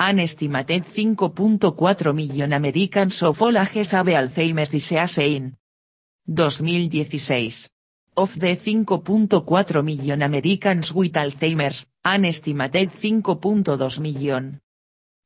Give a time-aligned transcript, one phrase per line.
[0.00, 5.56] An estimated 5.4 million Americans of all ages have Alzheimer's disease in
[6.24, 7.68] 2016.
[8.16, 14.60] Of the 5.4 million Americans with Alzheimer's, an estimated 5.2 million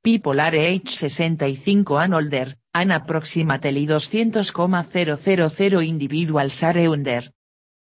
[0.03, 7.23] people are age 65 and older, and approximately 200,000 individuals are under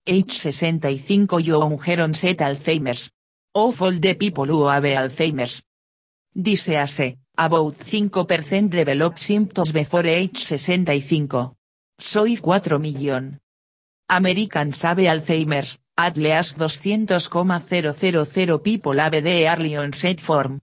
[0.06, 3.10] age 65 younger onset Alzheimer's.
[3.56, 5.64] Of all the people who have Alzheimer's,
[6.40, 11.56] Disease, about 5% develop symptoms before age 65.
[11.98, 13.40] Soy 4 millón.
[14.08, 20.60] Americans have Alzheimer's, at least 200,000 people have the early onset form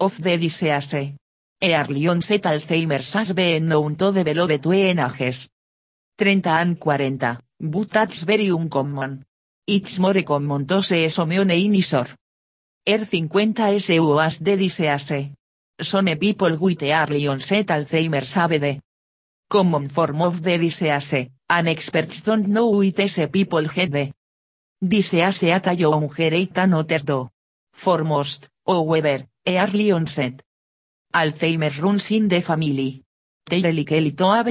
[0.00, 1.14] of the disease.
[1.60, 5.50] Early onset Alzheimer's has been known to develop between ages
[6.16, 7.18] 30 and 40,
[7.60, 9.22] but that's very uncommon.
[9.66, 12.06] It's more common to see some in.
[12.86, 15.32] R50 SU as the disease.
[15.80, 18.80] Some people with early onset Alzheimer's have the
[19.48, 24.12] common form of the disease, and experts don't know S people had the
[24.86, 26.52] disease at a younger age
[27.04, 27.30] do.
[27.72, 30.42] For most, however, early onset
[31.14, 33.02] Alzheimer's runs in the family.
[33.46, 34.48] They likely to have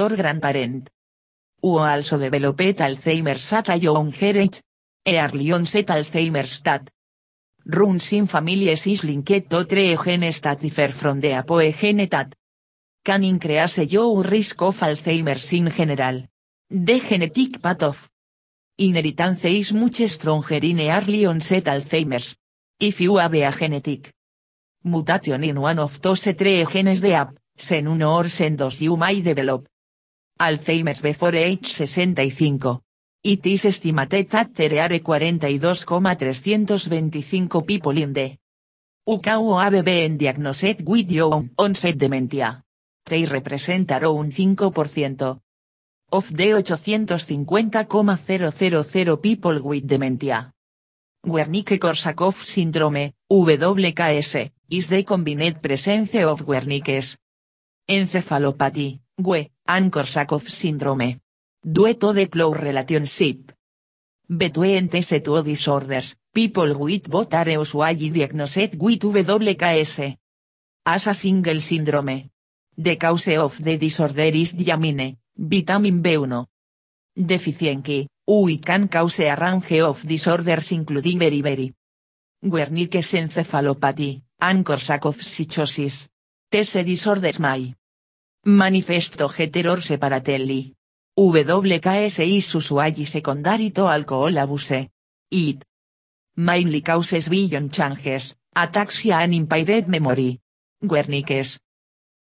[0.00, 0.90] or grandparent.
[1.62, 4.60] Who also developed Alzheimer's at a younger age.
[5.06, 6.90] Early onset Alzheimer's that
[7.66, 12.34] runs in families is linked to three genes that differ from the apoe gene that
[13.04, 16.26] can increase your risk of Alzheimer's in general.
[16.68, 18.08] The genetic path
[18.78, 22.36] inheritance is much stronger in early onset Alzheimer's.
[22.78, 24.12] If you have a genetic
[24.84, 28.96] mutation in one of those three genes de app, sen uno or sen dos you
[28.96, 29.66] may develop
[30.38, 32.80] Alzheimer's before age 65.
[33.22, 38.38] It is estimated that there are 42,325 people in the
[39.06, 42.64] UK who have been diagnosed with young onset dementia.
[43.04, 45.38] They represent around 5%
[46.12, 50.50] of the 850,000 people with dementia.
[51.26, 57.18] Wernicke-Korsakoff syndrome, WKS, is the combined presence of Wernicke's
[57.86, 61.20] encephalopathy, WE, and Korsakoff syndrome.
[61.62, 63.52] Due to the close relationship.
[64.26, 70.16] Between these two disorders, people with both are usually diagnosed with WKS
[70.86, 72.30] as a single syndrome.
[72.78, 76.46] The cause of the disorder is thiamine, vitamin B1
[77.14, 81.74] deficiency, which can cause a range of disorders including beriberi,
[82.42, 86.08] Wernicke's encephalopathy, and psychosis.
[86.50, 87.74] These disorders may
[88.46, 90.79] manifesto heteror separatelli.
[91.20, 94.88] WKS is usually secondary to alcohol abuse.
[95.30, 95.64] It
[96.38, 100.40] mainly causes vision changes, ataxia and impaired memory.
[100.82, 101.58] Wernicke's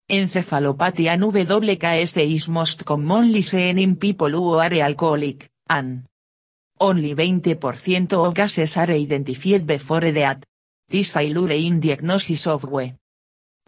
[0.10, 6.04] encephalopathy and WKS is most commonly seen in people who are alcoholic, and
[6.81, 10.46] only 20% of cases are identified before that.
[10.90, 12.94] This failure in diagnosis of we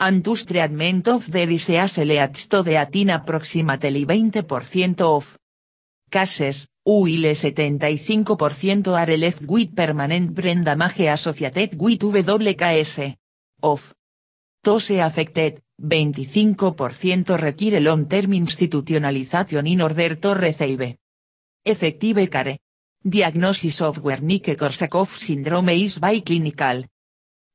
[0.03, 5.37] and of the disease leads to that in approximately 20% of
[6.09, 13.15] cases, while 75% are left with permanent brain damage associated with WKS.
[13.61, 13.93] Of
[14.63, 20.97] those affected, 25% require long-term institutionalization in order to receive
[21.63, 22.57] effective care.
[23.03, 26.85] Diagnosis of Wernicke-Korsakoff syndrome is by clinical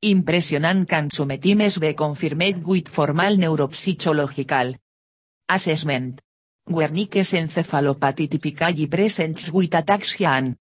[0.02, 4.76] impression can sometimes be confirmed with formal neuropsychological
[5.48, 6.20] assessment.
[6.68, 10.56] Wernicke's encephalopathy typically presents with ataxia and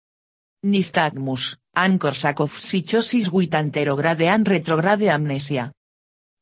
[0.64, 5.72] nystagmus, and Korsakoff psychosis with anterograde and retrograde amnesia.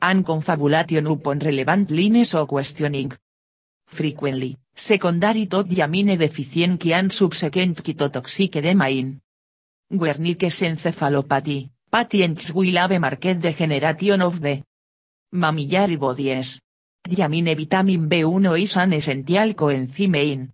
[0.01, 3.13] And confabulation upon relevant lines of questioning.
[3.88, 9.22] Frequently, secondary to thiamine deficiency and subsequent cytotoxic edema in
[9.92, 14.63] Wernicke's encephalopathy, patients will have marked degeneration of the
[15.31, 16.60] mammillary bodies.
[17.07, 20.51] Thiamine vitamin B1 is an essential coenzyme in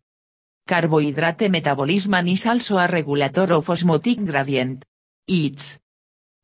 [0.67, 4.83] carbohydrate metabolism and is also a regulator of osmotic gradient.
[5.27, 5.79] It's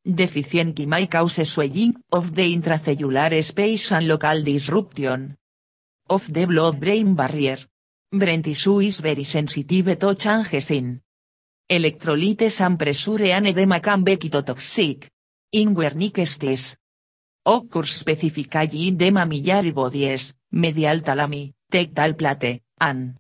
[0.08, 5.36] Deficiency may cause swelling of the intracellular space and local disruption
[6.10, 7.58] of the blood-brain barrier.
[8.14, 11.02] Brain is very sensitive to changes in
[11.68, 15.10] electrolytes and pressure and edema can be toxic.
[15.52, 16.78] In Wernicke's.
[17.46, 18.98] Occurs specifically in
[19.74, 23.16] bodies, medial thalami, tectal plate, and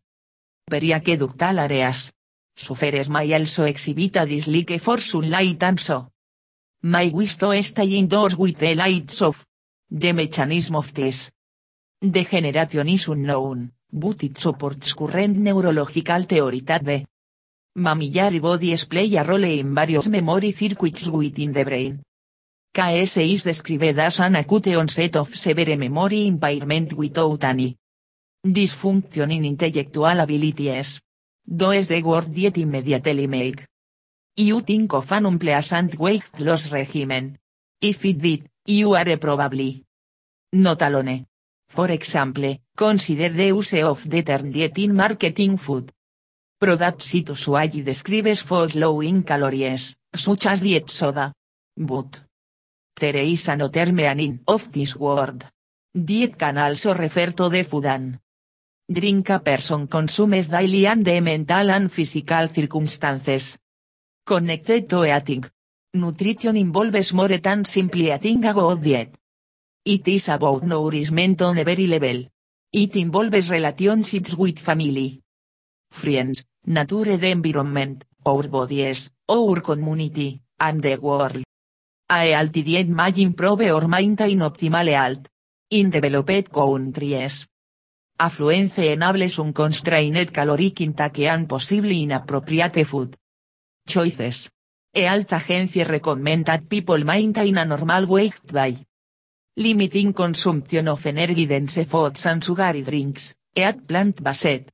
[0.70, 2.12] periaqueductal areas.
[2.58, 6.10] Suferes may also exhibit dislike for sunlight and so.
[6.84, 9.46] My wish to stay indoors with the lights off.
[9.90, 11.32] The mechanism of this
[12.02, 16.84] degeneration is unknown, but it supports current neurological theory that
[17.78, 22.02] mammillary bodies play a role in various memory circuits within the brain.
[22.74, 27.78] KS is described an acute onset of severe memory impairment without any
[28.46, 31.02] dysfunction in intellectual abilities.
[31.48, 33.66] Does the word yet immediately make
[34.38, 37.38] you think of an unpleasant weight loss regimen.
[37.80, 39.84] If it did, you are probably
[40.52, 41.26] not alone.
[41.70, 45.92] For example, consider the use of the term diet in marketing food.
[46.58, 51.34] Products it usually describes food low in calories, such as diet soda.
[51.76, 52.22] But
[52.98, 55.44] there is another meaning of this word.
[55.94, 58.20] Diet can also refer to the food and
[58.90, 63.58] drink a person consumes daily and the mental and physical circumstances
[64.26, 65.44] connected to eating.
[65.94, 69.16] Nutrition involves more than simply eating a good diet.
[69.84, 72.28] It is about nourishment on every level.
[72.72, 75.22] It involves relationships with family,
[75.96, 81.44] friends, nature the environment, our bodies, our community, and the world.
[82.10, 85.28] A healthy diet may improve or maintain optimal health.
[85.72, 87.48] In developed countries.
[88.20, 93.16] Affluence enables unconstrained caloric intake and possible inappropriate food
[93.88, 94.52] choices.
[94.94, 98.78] E alta agencia recommend that people maintain a normal weight by
[99.58, 104.70] limiting consumption of energy dense foods and sugary drinks, eat plant-based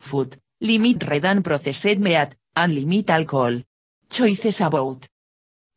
[0.00, 3.60] food, limit red and processed meat, and limit alcohol.
[4.08, 5.06] Choices about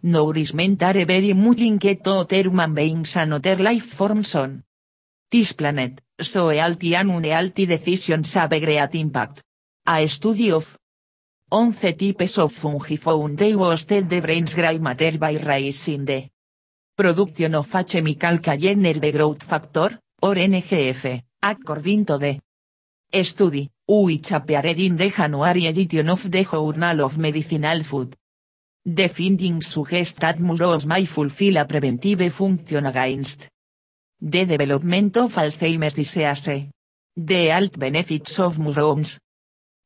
[0.04, 4.64] nourishment are very much linked to other human beings and other life forms on
[5.30, 9.44] this planet, so healthy and unhealthy decisions have great impact.
[9.86, 10.78] A study of
[11.52, 16.30] 11 types of fungi found they boosted the brain's gray matter by raising the
[16.96, 22.40] production of a chemical called nerve growth factor, or NGF, according to the
[23.24, 28.16] study, which appeared in the January edition of the Journal of Medicinal Food.
[28.86, 33.48] The findings suggest that may fulfill a preventive function against
[34.20, 36.70] the development of Alzheimer's disease.
[37.16, 39.20] The health benefits of mushrooms,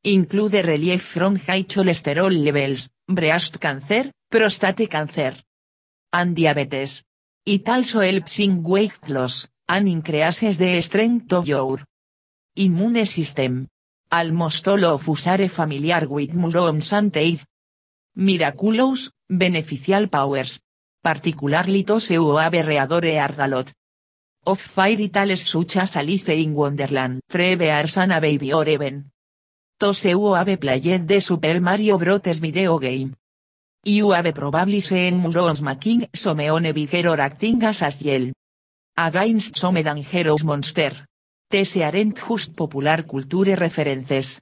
[0.04, 5.36] Include relief from high cholesterol levels, breast cancer, prostate cancer,
[6.12, 7.04] and diabetes.
[7.46, 11.78] It also helps in weight loss, and increases the strength of your
[12.56, 13.68] immune system.
[14.14, 17.40] Almost all of us are familiar with mushrooms and
[18.16, 20.60] miraculous, beneficial powers.
[21.02, 23.72] Particularly those who have read or heard a lot
[24.46, 29.06] of fairy tales such as Alice in Wonderland, Three Bears and a Baby or even
[29.80, 32.38] Toseu have played the Super Mario Bros.
[32.40, 33.16] video game.
[33.84, 38.32] You have probably seen mushrooms making some bigger or acting as yell.
[38.98, 40.92] Against some dangerous monster.
[41.52, 44.40] These aren't just popular culture references.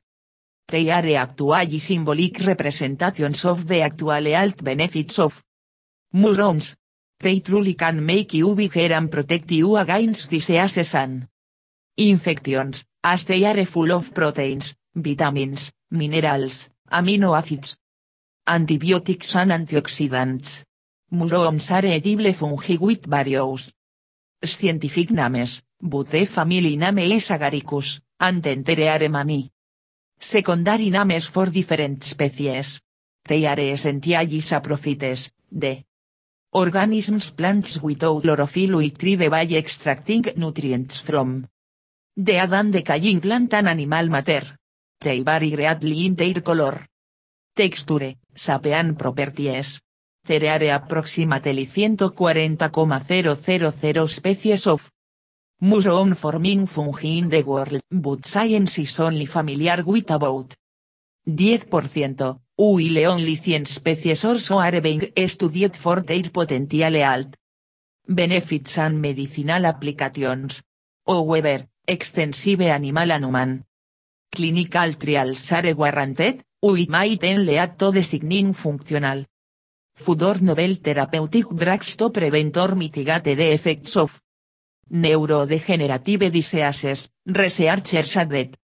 [0.68, 5.44] They are actually symbolic representations of the actual health benefits of
[6.14, 6.76] mushrooms.
[7.20, 11.28] They truly can make you bigger and protect you against diseases and
[11.98, 17.76] infections, as they are full of proteins, vitamins, minerals, amino acids,
[18.46, 20.64] antibiotics and antioxidants.
[21.10, 23.74] Mushrooms are edible fungi with various
[24.44, 29.50] scientific names, but the family name is Agaricus, and entere many
[30.20, 32.82] secondary names for different species.
[33.24, 35.86] They are essentially saprophytes, the
[36.52, 41.48] organisms plants without chlorophyll which thrive by extracting nutrients from
[42.16, 44.58] the adan decaying plant and animal matter.
[45.00, 46.86] They vary greatly in their color,
[47.56, 49.80] texture, shape and properties.
[50.26, 54.92] There approximately 140,000 species of
[55.62, 60.56] mushroom forming fungi in the world, but science is only familiar with about
[61.28, 67.36] 10%, while only 100 species or so are being studied for their potential health
[68.08, 70.62] benefits and medicinal applications.
[71.06, 73.66] However, extensive animal and human
[74.32, 77.92] Clinical trials are warranted, we might lead to
[78.54, 79.26] functional
[79.98, 84.22] Fudor Novel Therapeutic Drugs to Preventor Mitigate the Effects of
[84.90, 88.58] Neurodegenerative Diseases, Researchers Added.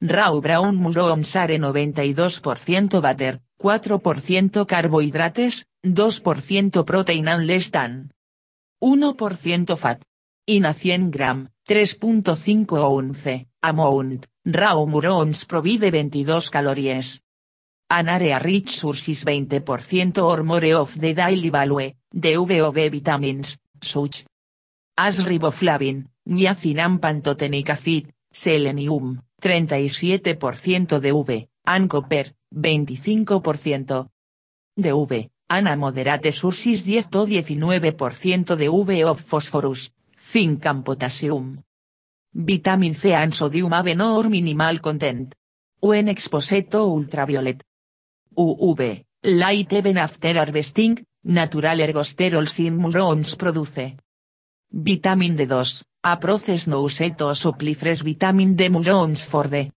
[0.00, 8.10] Raw Brown Mushroom Sare 92% butter, 4% carbohidrates, 2% protein and less than
[8.80, 10.02] 1% fat.
[10.46, 17.20] In a 100 gram, 3.5 ounce, amount, raw mushrooms provide 22 calories.
[17.88, 24.24] An area rich sources 20% or more of the daily value, DVOB vitamins, such
[24.96, 27.70] as riboflavin, niacin pantotenic
[28.30, 34.10] selenium, 37% de V, and copper, 25%.
[34.76, 41.62] De V, ana moderate sources 10 to 19% de V of phosphorus, zinc and potassium.
[42.32, 45.34] Vitamin C and sodium have or minimal content.
[45.80, 47.62] When exposed to ultraviolet.
[48.36, 53.94] UV, light even after harvesting, natural ergosterols in mushrooms produce.
[54.76, 59.70] Vitamin D2, a process no set to supply fresh vitamin D mushrooms for the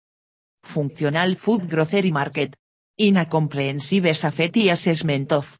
[0.63, 2.55] functional food grocery market.
[2.97, 5.55] In a comprehensive safety assessment of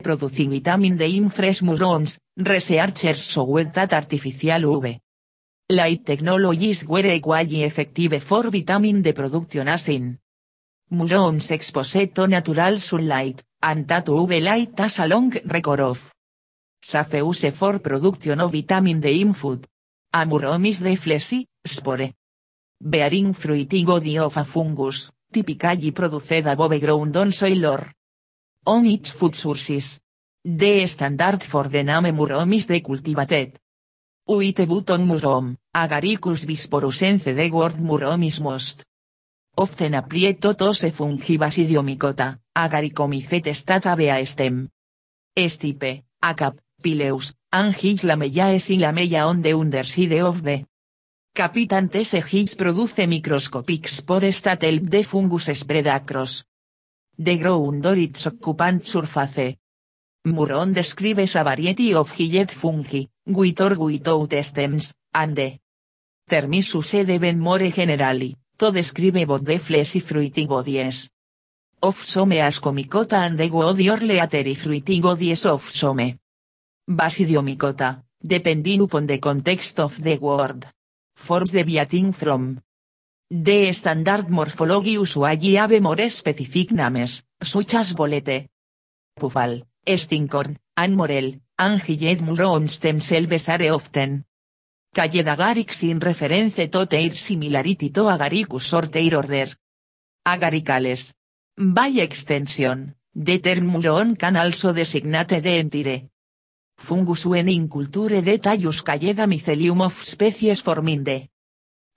[0.00, 5.00] producing vitamin D in fresh mushrooms, researchers showed that artificial UV
[5.68, 10.16] light technologies were equally effective for vitamin D production as in.
[10.90, 16.12] Mushrooms exposed to natural sunlight, and that UV light has a long record of
[16.80, 19.66] safe use for production of vitamin D in food.
[20.12, 22.14] Amurromis de fleshy, spore.
[22.80, 27.92] Bearing fruiting body of a fungus, typically produced above ground on soil or
[28.66, 30.00] on its food sources.
[30.42, 33.60] The standard for the name Muromis de cultivated.
[34.26, 38.84] Uite button mushroom, Agaricus bisporus the word Muromis most.
[39.56, 44.68] Often aprieto tose fungi basidiomicota, agaricomicet stata bea stem.
[45.34, 50.66] Estipe, acap, pileus, angis lamellaes y lamella on the underside of the.
[51.32, 56.44] Capitan tese his produce microscopic spore stat help de fungus spread across.
[57.16, 59.56] The ground or its occupant surface.
[60.24, 65.58] Muron describes a variety of hillet fungi, with or without stems, and the
[66.28, 71.10] termis sucede ben more generally, to describe both the fleshy fruiting bodies.
[71.82, 76.18] Of some as comicota and the body or fruiting bodies of some.
[76.90, 80.66] Basidiomicota, depending upon the context of the word.
[81.14, 82.60] Forms deviating from.
[83.30, 88.48] The standard morphology usually have more specific names, such as bolete,
[89.16, 94.24] pufal, stinkorn, and morel, and gillet mushrooms themselves are often
[94.92, 99.46] called agarix in reference to their similarity to agaricus or their order.
[100.26, 101.14] Agaricales.
[101.56, 106.09] By extension, the term mushroom can also designate the entire
[106.80, 110.62] fungus when in culture de tallus called mycelium of species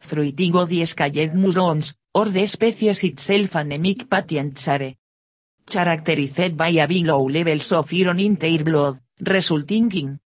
[0.04, 4.94] fruiting bodies called mushrooms, or the species itself anemic patients are.
[5.66, 10.20] Characterized by having low levels of iron in their blood, resulting in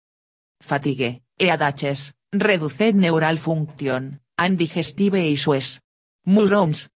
[0.60, 5.80] fatigue, headaches, reduced neural function, and digestive issues.
[6.24, 6.88] Mushrooms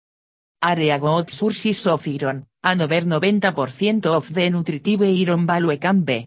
[0.62, 6.02] are a good sources of iron, and over 90% of the nutritive iron value can
[6.02, 6.26] be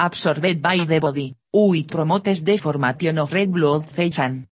[0.00, 4.46] absorbed by the body, which promotes the formation of red blood cells and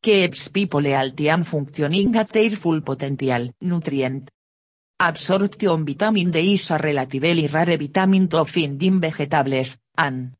[0.00, 3.52] keeps people healthy and functioning at their full potential.
[3.60, 4.30] Nutrient
[5.00, 10.32] Absorption vitamin D is a relatively rare vitamin to find in vegetables, and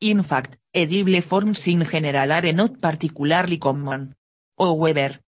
[0.00, 4.14] in fact, edible forms in general are not particularly common.
[4.58, 5.20] However,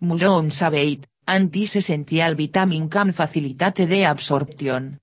[0.00, 4.98] mushrooms have it, and this essential vitamin can facilitate the absorption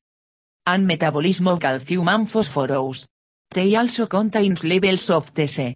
[0.70, 3.08] and metabolism of calcium and phosphorus.
[3.50, 5.76] They also contains levels of these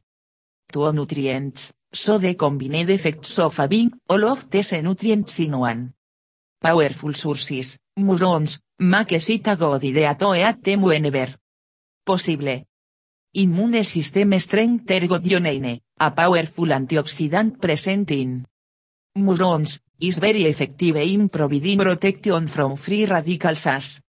[0.72, 5.94] two nutrients, so the combined effects of having all of these nutrients in one.
[6.62, 11.34] Powerful sources, mushrooms, make it a good idea to eat them whenever
[12.06, 12.64] possible.
[13.34, 16.12] Immune system strength ergotionine, a.
[16.12, 18.46] Powerful antioxidant present in.
[19.16, 24.02] Mushrooms, is very effective in providing protection from free radicals as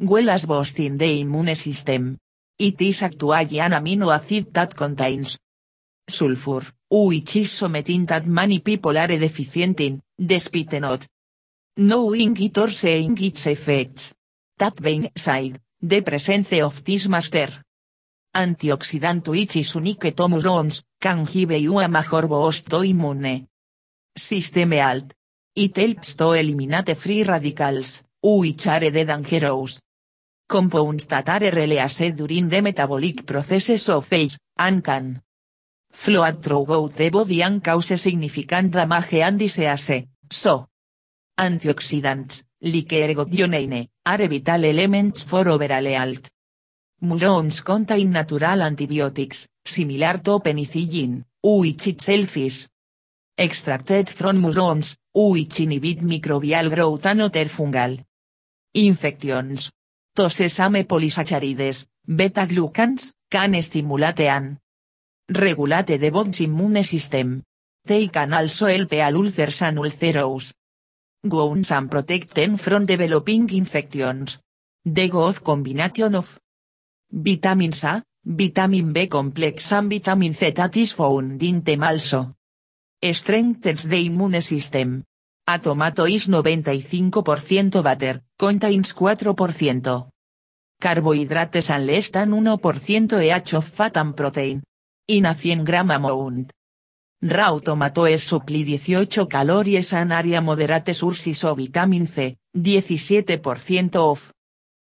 [0.00, 2.18] well as boosting the immune system.
[2.58, 5.38] It is actually an amino acid that contains
[6.08, 11.06] sulfur, which is something that many people are deficient in, despite not
[11.76, 14.14] knowing it or seeing its effects.
[14.58, 17.50] That being said, the presence of this master
[18.34, 23.48] antioxidant which is unique to mushrooms, can give you a major boost to immune
[24.80, 25.14] alt.
[25.56, 29.80] It helps to eliminate free radicals, which are the dangerous
[30.50, 35.22] Compounds that are released during the metabolic processes of age, and can
[35.92, 40.66] float throughout the body and cause significant damage and disease, so.
[41.38, 46.28] Antioxidants, like ergotionine, are vital elements for overall health.
[47.02, 52.68] Mushrooms contain natural antibiotics, similar to penicillin, which
[53.38, 58.04] extracted from mushrooms, which inhibit microbial growth and other fungal
[58.74, 59.70] infections.
[60.20, 64.58] To sesame polysaccharides, beta-glucans, can stimulate and
[65.30, 67.42] regulate the body's immune system.
[67.86, 70.52] They can also help all ulcers and ulcerous
[71.24, 74.38] wounds and protect them from developing infections.
[74.84, 76.38] The good combination of
[77.10, 82.34] vitamins A, vitamin B complex and vitamin Z that is found in them also
[83.10, 85.02] strengthens the immune system.
[85.52, 90.08] A tomato is 95% butter, contains 4%.
[90.80, 94.62] Carbohidrates and less than 1% each of fat and protein.
[95.08, 96.52] In a 100 gram amount.
[97.22, 104.32] Raw tomato es supply 18 calories and area moderate sources of vitamin C, 17% of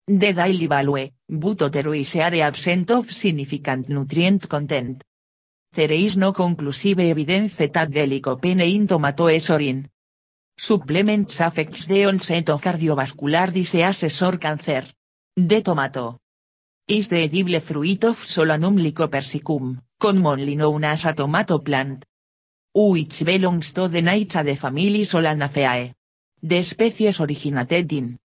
[0.08, 5.04] the daily value, but other is area absent of significant nutrient content.
[5.74, 9.90] There is no conclusive evidence that the lycopene in tomato is orin.
[10.58, 14.86] Supplements affects the onset of cardiovascular diseases or cancer.
[15.36, 16.18] The tomato
[16.88, 22.06] is the edible fruit of Solanum lycopersicum, commonly known as a tomato plant.
[22.74, 25.94] Which belongs to the niche the family Solanaceae.
[26.42, 28.18] The species originated in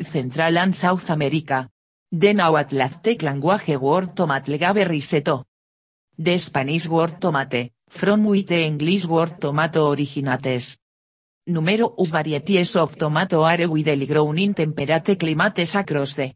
[0.00, 1.68] Central and South America.
[2.12, 2.76] The Nahuatl
[3.22, 5.44] language word tomate gave riseto.
[6.16, 10.78] The Spanish word tomate, from which the English word tomato originates.
[11.48, 16.34] Numerous varieties of tomato are widely grown in temperate climates across the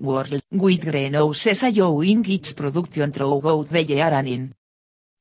[0.00, 4.54] world, with greenhouses allowing its production throughout the year and in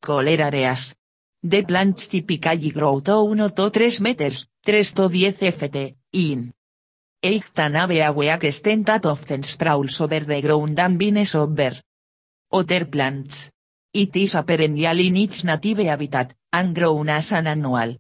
[0.01, 0.95] cooler areas.
[1.43, 6.51] The plants typically grow to 1 to 3 meters, 3 to 10 ft, in
[7.21, 11.79] Eightan have a weak extent that often sprawls over the ground and vines over
[12.51, 13.51] other plants.
[13.93, 17.97] It is a perennial in its native habitat, and grown as an annual.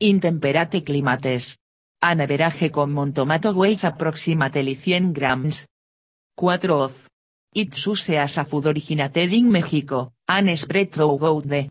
[0.00, 1.56] In temperate climates.
[2.02, 5.66] An average common tomato weighs approximately 100 grams.
[6.36, 7.08] 4 of.
[7.54, 11.70] It's used as a food originated in Mexico, and spread throughout the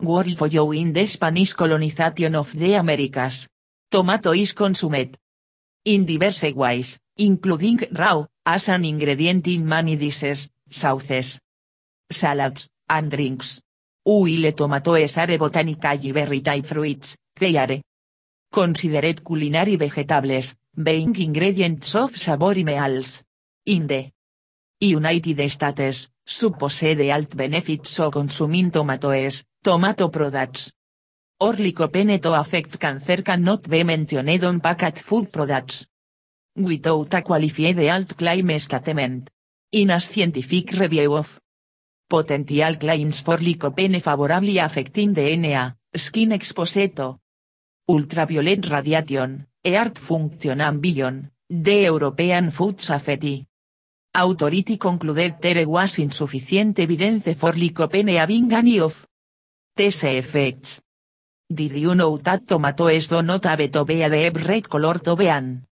[0.00, 3.48] world following the Spanish colonization of the Americas.
[3.90, 5.18] Tomato is consumed
[5.84, 11.38] in diverse ways, including raw, as an ingredient in many dishes, sauces,
[12.10, 13.60] salads, and drinks.
[14.08, 17.18] Uile tomatoes are botanically very type fruits,
[17.50, 17.82] they
[18.52, 23.24] considered culinary vegetables, being ingredients of savory meals.
[23.66, 24.12] In the
[24.80, 30.72] United States, suppose the alt benefits of consuming tomatoes, tomato products.
[31.40, 35.86] Or lycopene to affect cancer cannot be mentioned on packaged food products.
[36.54, 39.30] Without a qualified alt claim statement.
[39.72, 41.40] In a scientific review of
[42.12, 47.16] Potential claims for lycopene favorably affecting DNA, skin exposure
[47.88, 53.46] ultraviolet radiation, heart function beyond, the European Food Safety
[54.14, 59.06] Authority concluded there was insufficient evidence for lycopene having any of
[59.74, 60.82] these effects.
[61.48, 65.28] Did you know that tomatoes do not have to be a red color to be
[65.28, 65.64] an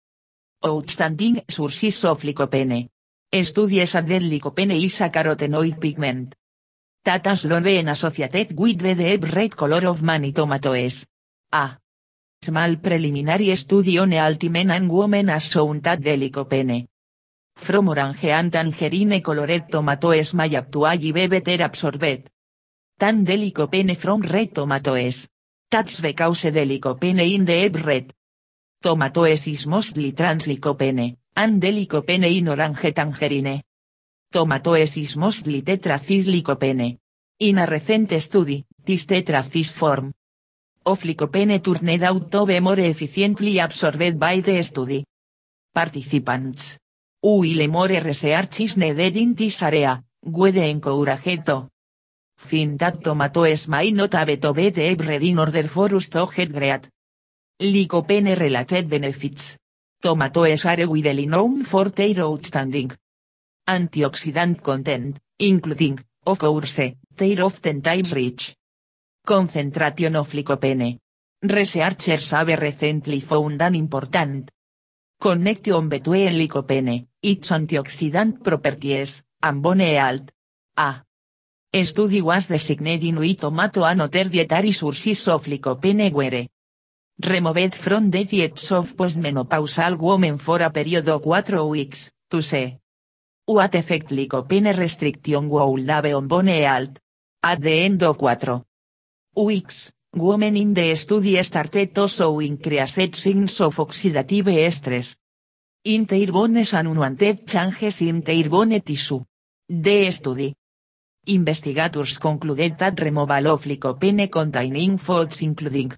[0.66, 2.88] outstanding sources of lycopene?
[3.30, 6.34] Studies at the lycopene is a carotenoid pigment.
[7.06, 11.06] Long been associated with the red color of many tomatoes.
[11.52, 11.78] A
[12.42, 16.88] small preliminary study on healthy men and women the lycopene
[17.60, 22.30] from orange and tangerine colored tomatoes may actually be better absorbed
[22.98, 25.28] than the lycopene from red tomatoes.
[25.70, 28.14] That's because the lycopene in the red
[28.82, 33.62] tomatoes is mostly trans lycopene, and the lycopene in orange tangerine.
[34.32, 36.98] Tomatoes is mostly tetracis lycopene.
[37.40, 40.14] In a recent study, this tetracis form
[40.90, 45.06] of lycopene turned out to be more efficiently absorbed by the study.
[45.72, 46.78] Participants.
[47.22, 51.68] While more research is needed area, we encourage to
[52.38, 54.68] find that tomatoes may not have to be
[55.30, 56.90] in order for us to get great.
[57.62, 59.58] Lycopene related benefits.
[60.02, 62.92] Tomatoes are widely known for their outstanding
[63.68, 68.56] antioxidant content, including, of course, their oftentimes rich
[69.30, 70.98] concentration of lycopene.
[71.44, 74.50] Researchers have recently found an important
[75.20, 80.32] connection between lycopene, its antioxidant properties, ambone alt.
[80.78, 81.06] A.
[81.86, 86.48] Study was designed in we tomato another dietary sources of lycopene were
[87.20, 92.80] removed from the diets of postmenopausal women for a period of 4 weeks, to see
[93.46, 96.98] what effect lycopene restriction would have on bone alt.
[97.44, 98.66] At the end of 4
[99.36, 105.16] weeks, women in the study started show increased signs of oxidative stress.
[105.86, 109.24] In their bones and unwanted changes in their bone tissue.
[109.68, 110.56] The study.
[111.28, 115.94] Investigators concluded that removal of lycopene containing foods including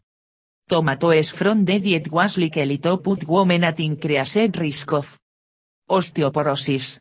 [0.68, 5.18] tomatoes from the diet was likely to put women at increased risk of
[5.90, 7.00] osteoporosis.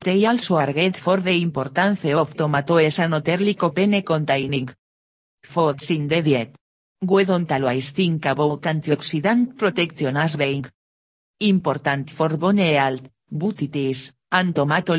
[0.00, 4.68] They also argued for the importance of tomatoes and other lycopene containing
[5.42, 6.54] foods in the diet.
[7.00, 10.66] We don't think about antioxidant protection as being
[11.40, 14.94] important for bone health, but it is, and tomato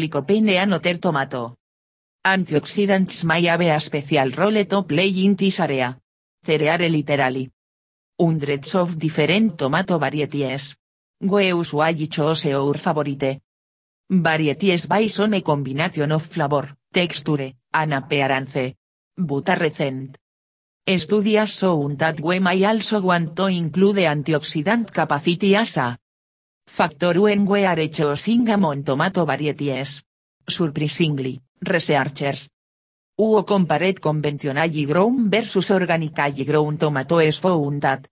[1.00, 1.56] tomato
[2.26, 5.98] antioxidants may have a special role to play in this area.
[6.46, 7.52] Cereare literally.
[8.18, 10.78] Hundreds of different tomato varieties.
[11.20, 13.42] We usually choose our favorite.
[14.10, 14.88] Varieties
[15.20, 18.76] on a combination of flavor, texture, and appearance.
[19.18, 20.18] But a recent
[20.86, 25.98] studies show that we may also want to include antioxidant capacity as a
[26.68, 30.04] factor when we are choosing among tomato varieties.
[30.46, 32.50] Surprisingly, researchers
[33.18, 38.08] who compared conventionally grown versus organically grown tomatoes found that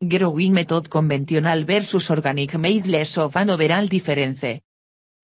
[0.00, 4.62] growing method conventional versus organic made less of an overall difference.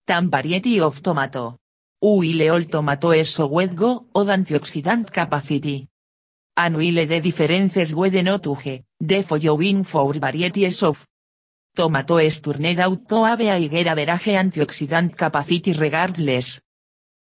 [0.05, 1.57] Tan variety of tomato.
[1.99, 5.87] While all tomatoes so wet go od antioxidant capacity.
[6.57, 11.05] And while the differences were not huge, the following for varieties of
[11.75, 16.61] tomatoes turned out to have a higher average antioxidant capacity regardless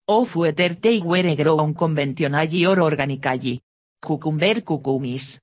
[0.06, 3.62] of whether they were grown conventionally or organically.
[4.00, 5.40] Cucumber cucumis.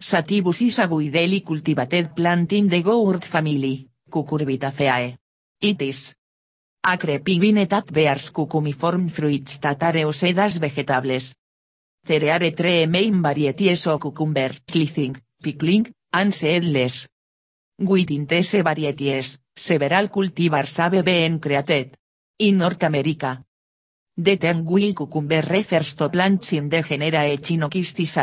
[0.00, 5.18] Sativus is a widely cultivated plant in the gourd family, Cucurbitaceae.
[5.60, 6.14] It is
[6.86, 11.34] a bears cucumiform fruits that are used as vegetables.
[12.06, 17.08] There are three main varieties of cucumber, slicing, pickling, and seedless.
[17.78, 21.96] Within these varieties, several cultivars have been created.
[22.38, 23.44] In North America,
[24.16, 28.18] The term will cucumber refers to plants in the genera Echinocystis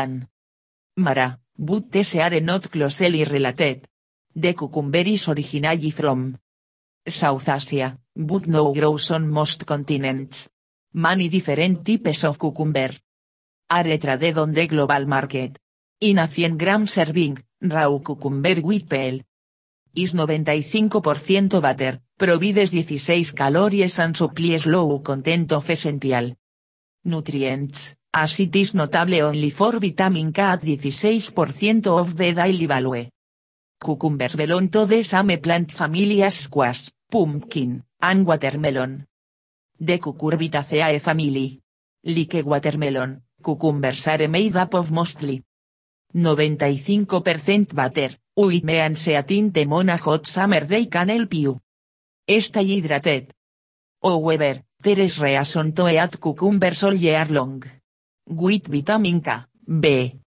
[0.98, 3.88] Mara, but these are not closely related.
[4.36, 6.38] The cucumber is from
[7.08, 10.50] South Asia, but now grows on most continents.
[10.94, 12.92] Many different types of cucumber
[13.69, 15.60] are traded on the global market.
[15.99, 18.93] In a 100 gram serving, raw cucumber with
[19.95, 26.36] is 95% butter, provides 16 calories and supplies low content of essential
[27.03, 33.10] nutrients, as it is notable only for vitamin K at 16% of the daily value.
[33.80, 39.06] Cucumbers belong to the same plant family squash, pumpkin, and watermelon.
[39.80, 41.60] The Cucurbitaceae family.
[42.03, 45.41] Like watermelon, cucumbers are made up of mostly
[46.13, 51.62] 95% butter, with me and seatin temona hot summer day can help you.
[52.27, 53.31] Stay hydrated.
[54.03, 57.63] However, there is reason to eat cucumbers all year long.
[58.27, 59.31] With vitamin K,
[59.65, 60.19] B.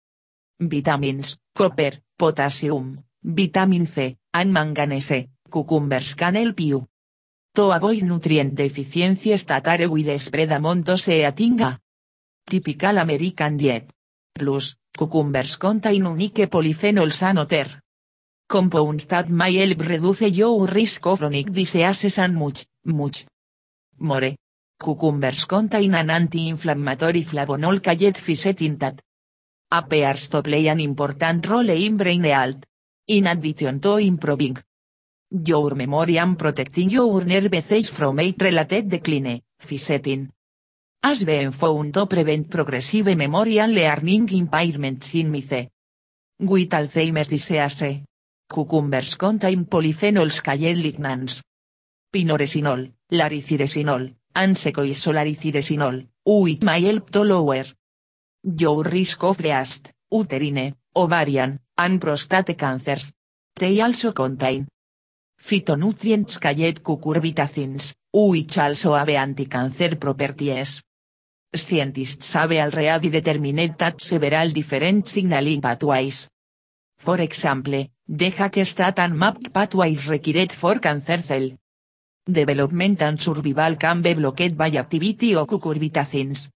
[0.61, 6.87] Vitamins, copper, potassium, vitamin C, and manganese, cucumbers can help you.
[7.55, 11.33] To avoid nutrient deficiencies that are with spread among those a
[12.49, 13.93] typical American diet.
[14.33, 17.83] Plus, cucumbers contain unique polyphenols and
[18.49, 23.27] compounds that may help reduce your risk of chronic diseases and much, much
[23.99, 24.35] more.
[24.81, 29.01] Cucumbers contain an anti-inflammatory flavonol called fisetin that
[29.71, 32.65] appears to play an important role in brain health.
[33.09, 34.57] In addition to improving
[35.31, 40.31] your memory and protecting your nerves from age-related decline, fisetin
[41.03, 45.69] has been found to prevent progressive memory and learning impairments in mice.
[46.41, 48.05] With Alzheimer's disease.
[48.49, 51.43] Cucumbers contain polyphenols called lignans.
[52.11, 57.65] Pinoresinol, lariciresinol, and secoisolariciresinol, which may help to lower
[58.43, 63.13] your risk of breast, uterine, ovarian, and prostate cancers.
[63.55, 64.67] They also contain
[65.39, 70.83] phytonutrients called cucurbitacins, which also have anti-cancer properties.
[71.55, 76.29] Scientists have already determined that several different signaling pathways.
[76.99, 81.51] For example, the Hackestat and MAP pathways required for cancer cell
[82.29, 86.51] Development and survival can be blocked by activity of cucurbitacins.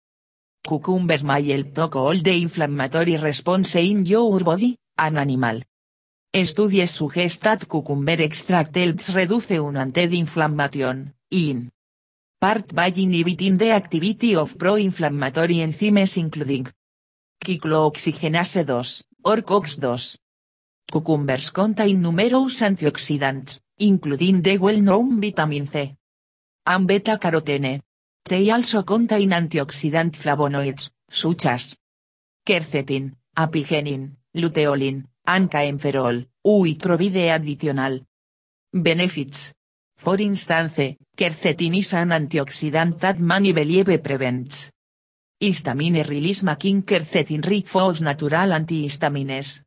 [0.63, 5.63] Cucumbers may help to cool the inflammatory response in your body, an animal.
[6.35, 11.71] Studies suggest that cucumber extract helps reduce unwanted inflammation, in
[12.43, 16.67] part by inhibiting the activity of pro-inflammatory enzymes including
[17.41, 20.19] cyclooxygenase 2, or COX2.
[20.91, 25.95] Cucumbers contain numerous antioxidants, including the well-known vitamin C
[26.67, 27.81] and beta-carotene.
[28.25, 31.77] They also contain antioxidant flavonoids, such as
[32.45, 38.01] quercetin, apigenin, luteolin, and caenferol, which provide additional
[38.73, 39.55] benefits.
[40.03, 44.73] For instance, quercetin is an antioxidant that many believe prevents
[45.39, 49.63] histamine release making quercetin rich foods natural antihistamines.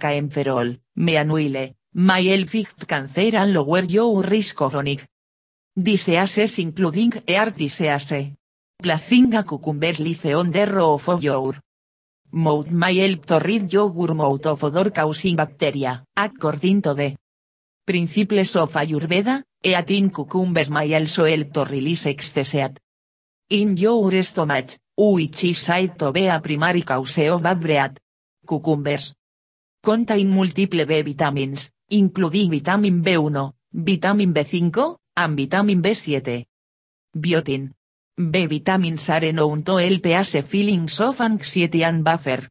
[0.00, 5.04] Caenferol, meanwhile, may help fight cancer and lower your risk of chronic
[5.74, 8.36] diseases including heart disease.
[8.80, 11.54] Placing a cucumber lice on the roof of your
[12.30, 17.16] mouth may help to rid your mouth of odor causing bacteria, according to the
[17.84, 22.54] principles of Ayurveda, eating cucumbers may also help to release excess
[23.50, 27.98] in your stomach, which is said to be a primary cause of bad breath.
[28.46, 29.14] Cucumbers
[29.82, 36.44] contain multiple B vitamins, including vitamin B1, vitamin B5, and vitamin B7.
[37.16, 37.72] Biotin.
[38.16, 42.48] B vitamins are known to help us feelings of anxiety and buffer.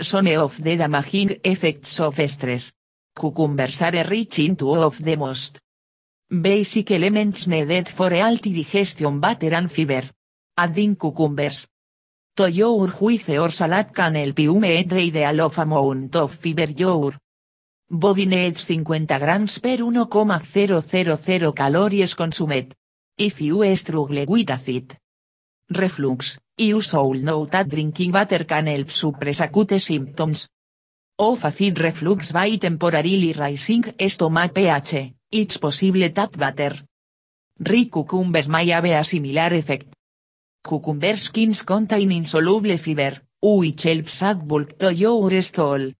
[0.00, 2.72] Some of the damaging effects of stress.
[3.14, 5.60] Cucumbers are rich in two of the most
[6.28, 10.10] basic elements needed for healthy digestion butter and fiber.
[10.58, 11.66] Adding cucumbers
[12.34, 16.70] to your juice or salad can help you meet the ideal of amount of fiber
[16.76, 17.12] your
[17.88, 22.74] body needs 50 grams per 1,000 calories consumed.
[23.16, 24.98] If you struggle with acid
[25.70, 30.48] reflux, you should know that drinking water can help suppress acute symptoms
[31.18, 35.15] of acid reflux by temporarily raising stomach pH.
[35.32, 36.86] It's possible that water
[37.58, 39.88] rich cucumbers may have a similar effect.
[40.62, 45.92] Cucumber skins contain insoluble fiber, which helps add bulk to your stool.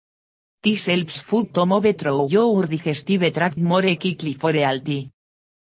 [0.63, 5.11] This helps food to move through your digestive tract more quickly for healthy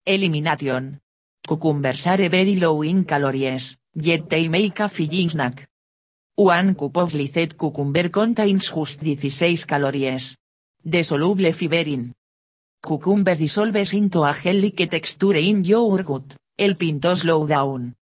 [0.05, 1.01] elimination.
[1.47, 5.69] Cucumbers are very low in calories, yet they make a filling snack.
[6.35, 10.37] One cup of sliced cucumber contains just 16 calories.
[10.85, 12.13] The soluble fiber in
[12.85, 17.95] cucumbers dissolves into a gel-like texture in your gut, helping to slow down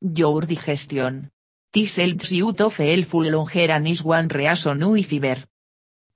[0.00, 1.28] your digestion.
[1.72, 5.38] This helps you to feel full longer and is one reason why fiber.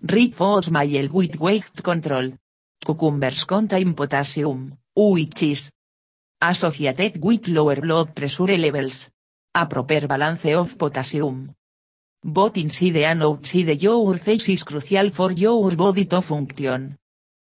[0.02, 2.32] Rich foods may help with weight control.
[2.84, 5.70] Cucumbers contain potassium, which is
[6.40, 9.10] associated with lower blood pressure levels.
[9.54, 11.54] A proper balance of potassium.
[12.22, 16.98] Both inside and outside your face is crucial for your body to function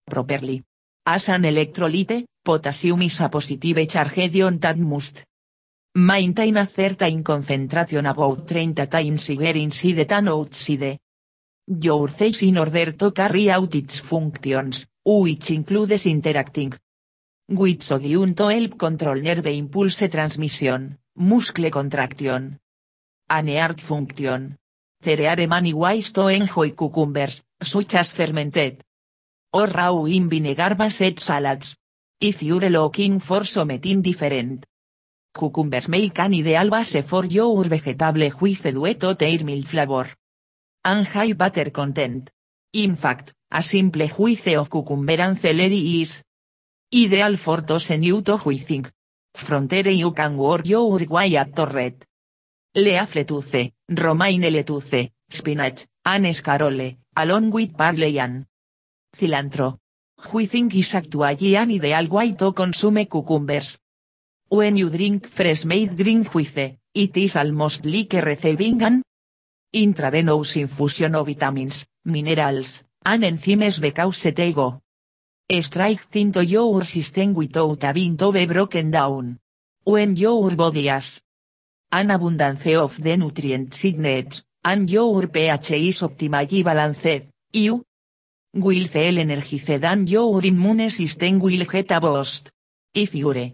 [0.08, 0.64] properly.
[1.06, 5.24] As an electrolyte, potassium is a positive charge ion that must
[5.96, 10.98] maintain a certain concentration about 30 times higher inside than outside
[11.68, 16.74] your face in order to carry out its functions, which includes interacting
[17.50, 22.60] with sodium to help control nerve impulse transmission, muscle contraction,
[23.30, 24.58] and function.
[25.00, 28.84] There are many ways to enjoy cucumbers, such as fermented
[29.58, 31.78] or raw in vinegar based salads.
[32.20, 34.66] If you're looking for something different.
[35.34, 40.08] Cucumbers make an ideal base for your vegetable with a duet or mild flavor.
[40.86, 42.30] And high butter content.
[42.74, 46.22] In fact, a simple juice of cucumber and celery is
[46.94, 47.64] ideal for
[47.98, 48.88] new to juicing.
[49.34, 52.06] Frontier you can work your way up to red.
[52.76, 58.46] Leaflettuce, romaine lettuce, spinach, and escarole, along with parsley and
[59.18, 59.80] cilantro.
[60.22, 63.78] Juicing is actually an ideal way consume cucumbers.
[64.50, 69.04] When you drink fresh made green juice, it is almost like receiving an
[69.74, 74.82] intravenous infusion of vitamins, minerals, and enzymes because they go
[75.62, 79.38] straight into your system without having to be broken down.
[79.84, 81.22] When your body has
[81.92, 87.84] an abundance of the nutrients it needs, and your pH is optimally balanced, you
[88.62, 92.50] will feel energized and your immune system will get a boost.
[92.94, 93.54] If you're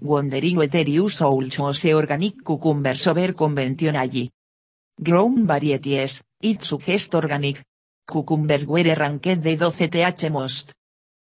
[0.00, 4.30] wondering whether you should organic cucumbers over conventionally
[5.00, 7.62] grown varieties, it suggests organic
[8.06, 10.72] cucumbers were ranked the 12th most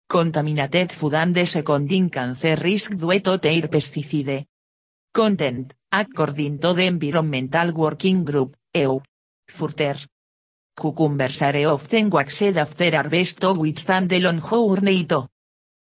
[0.09, 4.47] Contaminated food and the seconding cancer risk due to their pesticide.
[5.13, 8.99] Content, according to the Environmental Working Group, EU.
[9.47, 9.97] Further.
[10.79, 15.05] Cucumbers are often waxed after harvest to withstand the long journey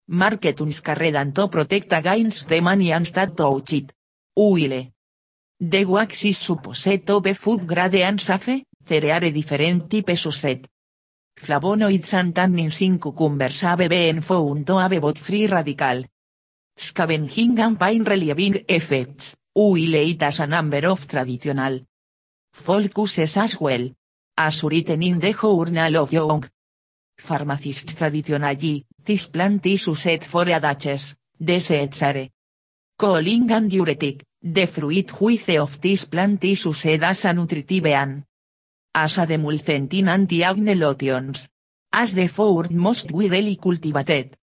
[0.09, 3.93] Market unscarred to protect against the money and stat touch it.
[4.37, 4.91] Uile.
[5.61, 10.67] The wax is supposed to be food grade and safe, there are different types set.
[11.39, 16.05] Flavonoids and tannins in cucumbers have been found to have both free radical.
[16.77, 21.79] Scavenging and pain relieving effects, uile it as a number of traditional.
[22.53, 23.89] Focuses as well.
[24.43, 26.43] As written in the Journal of Young.
[27.19, 32.31] Pharmacists traditionally, this plant is used for adaches, desechare.
[32.97, 38.25] Cooling and diuretic, the fruit with of this plant is used a nutritive and
[38.95, 41.47] as a demulcent in anti-acne lotions.
[41.93, 44.39] As the fourth most widely cultivated.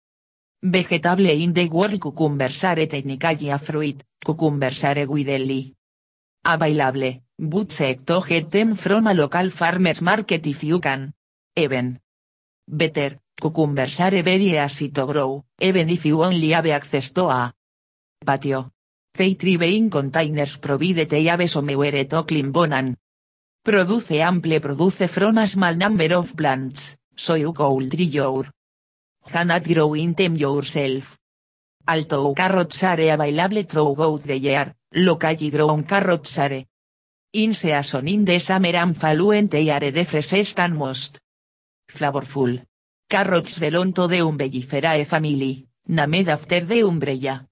[0.63, 5.75] Vegetable in the world cucumbers are technically a fruit, cucumbers are widely
[6.45, 11.13] available, but set to get them from a local farmer's market if you can.
[11.55, 12.01] Even
[12.67, 17.53] better, cucumbers are very easy to grow, even if you only have access to a
[18.25, 18.73] patio.
[19.15, 22.97] They thrive in containers provided they have somewhere to clean bonan.
[23.63, 28.45] Produce ample produce from a small number of plants, so you could your
[29.27, 31.19] cannot grow in them yourself.
[31.89, 36.65] Although carrots are available throughout the year, locally grown carrots are
[37.37, 41.19] in season in the summer and are the freshest and most
[41.87, 42.65] flavorful.
[43.09, 47.47] Carrots belong to the Umbelliferae family, named after the umbrella.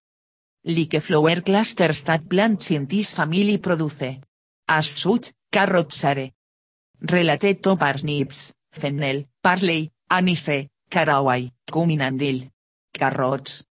[0.65, 4.21] Like flower clusters that plants in this family produce.
[4.67, 6.31] As such, carrots are
[7.01, 12.41] related to parsnips, fennel, parsley, anise, caraway, cumin and dill.
[12.93, 13.65] Carrots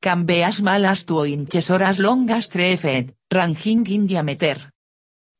[0.00, 4.06] can be as small as 2 inches or as long as 3 feet, ranging in
[4.06, 4.71] diameter.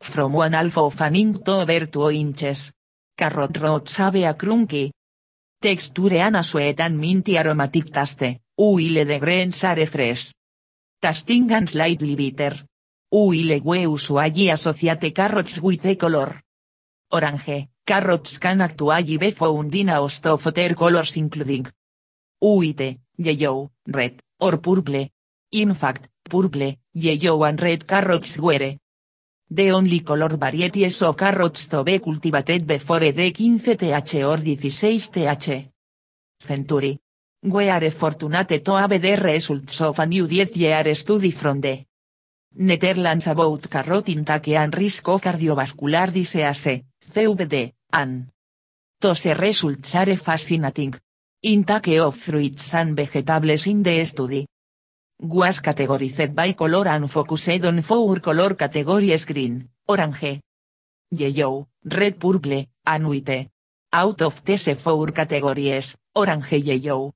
[0.02, 2.72] From one half of an inch to over 2 inches.
[3.16, 4.90] Carrot roots have a crunky
[5.60, 10.32] texture and a sweet and minty aromatic taste, while the greens are fresh.
[11.00, 12.56] Tasting and slightly bitter.
[13.10, 16.40] While we usually associate carrots with the color
[17.12, 21.66] orange, carrots can actually be found in a host of other colors including
[22.40, 25.06] white, yellow, red, or purple.
[25.52, 28.78] In fact, purple, yellow and red carrots were
[29.50, 35.68] the only color varieties of carrots to be cultivated before the 15th or 16th
[36.38, 36.98] century.
[37.42, 41.85] We are fortunate to have the results of a new 10-year study from the
[42.55, 48.28] Netherlands about carrot intake and risk of cardiovascular disease, CVD, and
[49.00, 50.94] those results are fascinating.
[51.42, 54.46] Intake of fruits and vegetables in the study
[55.22, 60.40] was categorized by color and focused on four color categories green, orange,
[61.11, 63.48] yellow, red purple, and white.
[63.92, 67.14] Out of these four categories, orange yellow.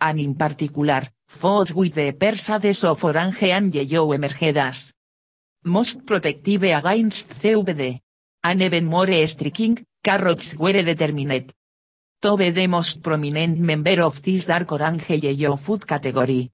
[0.00, 4.92] And in particular, foods with the percentages of orange and yellow emerged
[5.64, 8.00] most protective against CVD.
[8.42, 11.52] And even more striking, carrots were determined
[12.22, 16.50] to be the most prominent member of this dark orange yellow food category.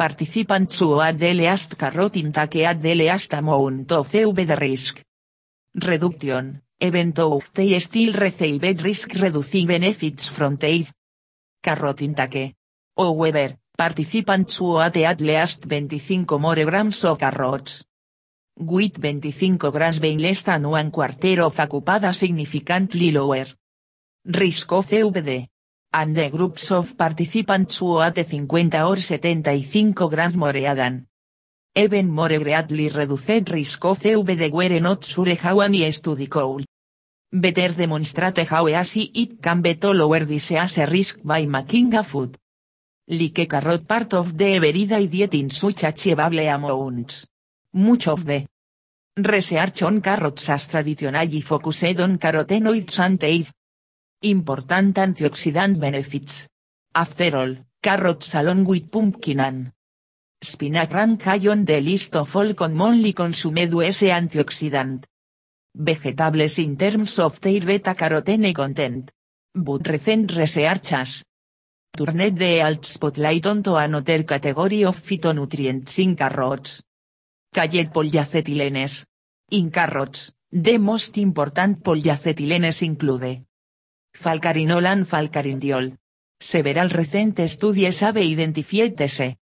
[0.00, 5.02] Participants who had the least carrot at least amount of CVD risk.
[5.74, 10.86] Reduction, even though they still received risk-reducing benefits from their
[11.62, 12.56] carrot intake.
[12.96, 17.84] However, participants who at least 25 more grams of carrots.
[18.56, 23.44] With 25 grams being less than one quarter of occupada significantly lower.
[24.24, 25.46] Risk of CVD.
[25.92, 28.46] And the groups of participants who had 50
[28.78, 31.06] or 75 grams more than
[31.74, 36.64] even more greatly reduced risk of CVD were not sure how any study could
[37.32, 42.36] better demonstrate how easy it can be to lower disease risk by making a food
[43.06, 47.26] like carrot part of the everyday diet in such achievable amounts.
[47.74, 48.46] Much of the
[49.16, 53.18] research on carrots as traditionally focused on carotenoids and
[54.22, 56.48] important antioxidant benefits.
[56.94, 59.72] After all, carrots along with pumpkin and
[60.42, 65.04] spinach rank high on the list of all commonly consumed US antioxidant
[65.74, 69.10] vegetables in terms of their beta-carotene content.
[69.54, 71.24] But recent research has
[71.96, 76.82] turned the alt spotlight onto another category of phytonutrients in carrots.
[77.52, 79.06] Called polyacetylenes.
[79.52, 83.44] In carrots, the most important polyacetylenes include
[84.12, 85.96] falcarinol and falcarindiol.
[86.38, 89.36] Several recent studies have identified TC.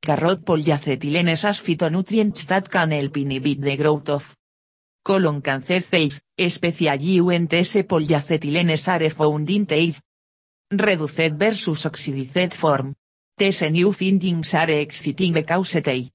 [0.00, 4.36] Carrot polyacethylenes as phytonutrients that can help inhibit the growth of
[5.02, 9.94] colon cancer cells, especially when TS polyacethylenes are found in their
[10.70, 12.94] reduced versus oxidized form.
[13.36, 16.10] These new findings are exciting because they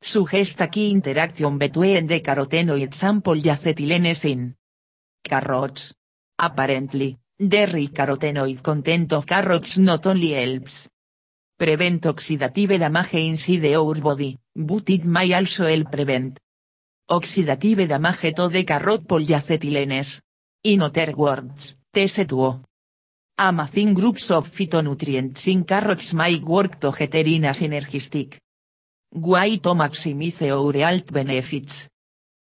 [0.00, 4.56] suggest a key interaction between the carotenoids and polyacethylenes in
[5.22, 5.94] carrots.
[6.38, 10.90] Apparently, rich carotenoid content of carrots not only helps
[11.56, 16.38] prevent oxidative damage inside our body, but it may also help prevent
[17.10, 20.20] oxidative damage to the carrot polyacethylenes.
[20.64, 22.60] In other words, TS2.
[23.38, 28.36] Amazing groups of phytonutrients in carrots may work together in a synergistic
[29.14, 31.88] way to maximize our health benefits.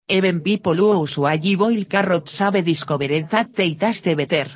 [0.08, 4.50] Even people who usually boil carrots have discovered that they taste better.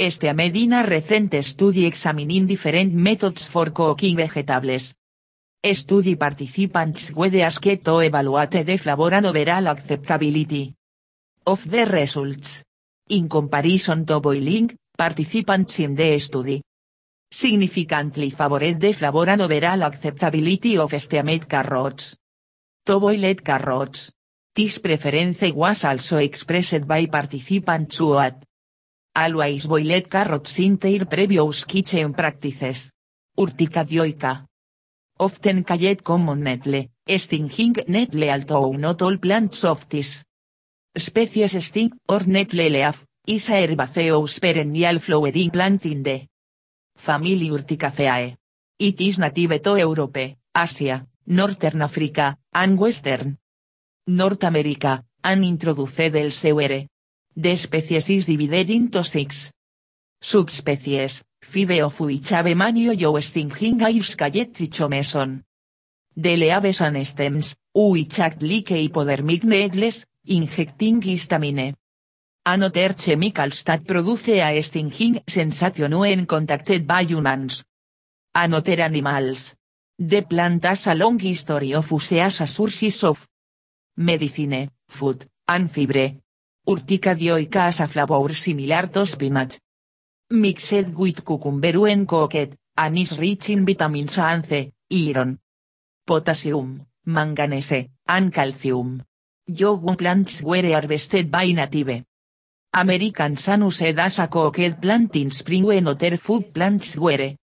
[0.00, 4.94] Este a Medina recent study examining different methods for cooking vegetables.
[5.60, 10.72] Study participants were asked to evaluate the flavor and overall acceptability
[11.46, 12.62] of the results.
[13.08, 16.62] In comparison to boiling, participants in the study
[17.28, 22.16] significantly favored the flavor and overall acceptability of steamed carrots.
[22.86, 24.12] To boiled carrots.
[24.54, 28.44] This preference was also expressed by participants who had
[29.24, 32.92] always boiled carrots in their previous kitchen practices.
[33.36, 34.46] Urtica dioica.
[35.18, 39.86] Often called common nettle, stinging nettle although not all plants of
[40.96, 46.26] species sting or nettle leaf, is a herbaceous perennial flowering plant in the
[46.96, 48.36] family Urticaceae.
[48.78, 53.36] It is native to Europe, Asia, Northern Africa, and Western
[54.06, 56.86] North America, and introduced elsewhere.
[57.40, 59.52] The species is divided into six
[60.20, 65.44] subspecies, five of which have manio yo stinging airs cayet trichomeson.
[66.16, 71.74] The leaves and stems, which act like hypodermic needles, injecting histamine.
[72.44, 77.62] Another chemicals that produce a stinging sensation when contacted by humans.
[78.34, 79.54] Another animals.
[79.96, 83.28] The plant has a long history of use as a sources of
[83.96, 86.18] medicine, food, and fibre.
[86.68, 89.58] Urtica dioica as a flavor similar to spinach.
[90.28, 95.38] Mixed with cucumber when cooked, and is rich in vitamins A and C, iron,
[96.04, 99.02] potassium, manganese, and calcium.
[99.46, 102.04] Young plants were harvested by native
[102.74, 107.34] American Sanus as a cooked plant in spring when other food plants were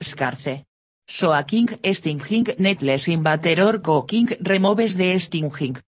[0.00, 0.62] scarce.
[1.08, 5.82] Soaking stinging netless in butter or cooking removes the stinging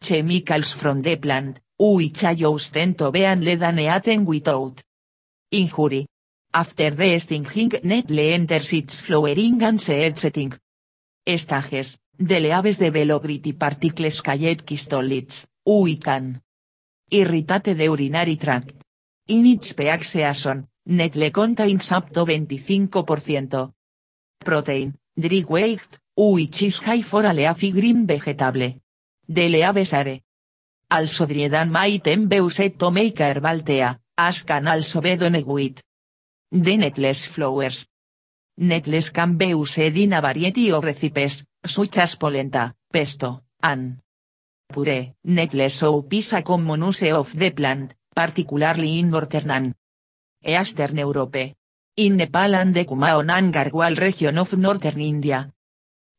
[0.00, 4.82] chemicals from the plant, which allows them to be eaten without.
[5.50, 6.06] Injury.
[6.52, 10.52] After the stinging nettle enters its flowering and seed setting.
[11.26, 16.40] Stages, the leaves develop gritty particles called kistoliths, which can.
[17.10, 18.74] Irritate the urinary tract.
[19.28, 23.72] In its peak season, nettle contains up to 25%
[24.44, 28.74] protein, dry weight, which is high for a leafy green vegetable.
[29.32, 30.18] The leaves are
[30.90, 33.86] also dried and might be used to make herbal tea,
[34.18, 35.30] as can also be the
[37.26, 37.86] flowers.
[38.58, 40.10] Nettles can be used in
[40.82, 44.00] recipes, such as polenta, pesto, and
[44.66, 45.14] puree.
[45.22, 49.72] Nettles soup is a common use of the plant, particularly in northern
[50.44, 51.54] eastern Europe.
[51.96, 55.52] In Nepal and the Kumaon and Garhwal region of northern India.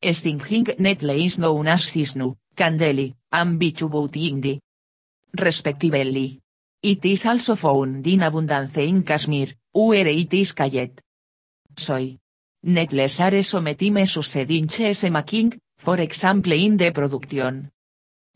[0.02, 4.62] Stinging nettle is known as Sisnu, Candeli, and Bichubouti Indi.
[5.34, 6.40] Respectively.
[6.84, 11.02] It is also found in abundance in Kashmir, where it is called
[11.76, 12.20] soy.
[12.64, 17.72] Nettles are sometimes used in cheese making, for example in the production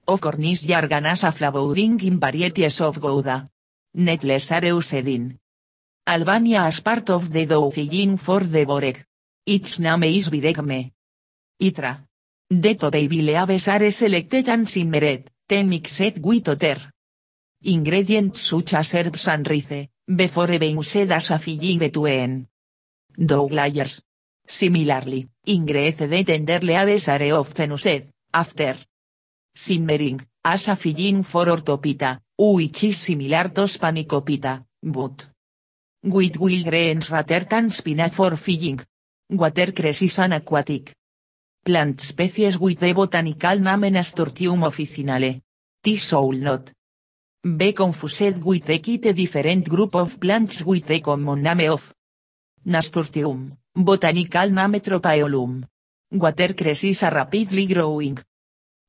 [0.08, 3.48] of cornish jargon as a flavoring in varieties of Gouda.
[3.94, 5.38] Nettles are used in
[6.08, 9.06] Albania as part of the dough filling for the borek.
[9.46, 10.92] Its name is Biregme.
[11.62, 12.00] Itra.
[12.48, 16.78] The to baby leaves are selected and simmered, te mixed with other
[17.64, 22.48] ingredients such as herbs and rice, before being used as a filling between
[23.18, 24.04] dough layers.
[24.46, 28.78] Similarly, ingredient tender leaves are often used, after.
[29.56, 35.30] Simmering, as a filling for ortopita, which is similar to spanakopita, but.
[36.04, 38.82] With will grains rather than spinach for filling.
[39.32, 40.94] Watercress is an aquatic
[41.66, 45.42] plant species with the botanical name Nasturtium officinale.
[45.84, 46.70] This soul not
[47.42, 51.92] be confused with the kite different group of plants with the common name of
[52.66, 55.66] nasturtium, botanical name tropaeolum.
[56.12, 58.20] Watercress is a rapidly growing.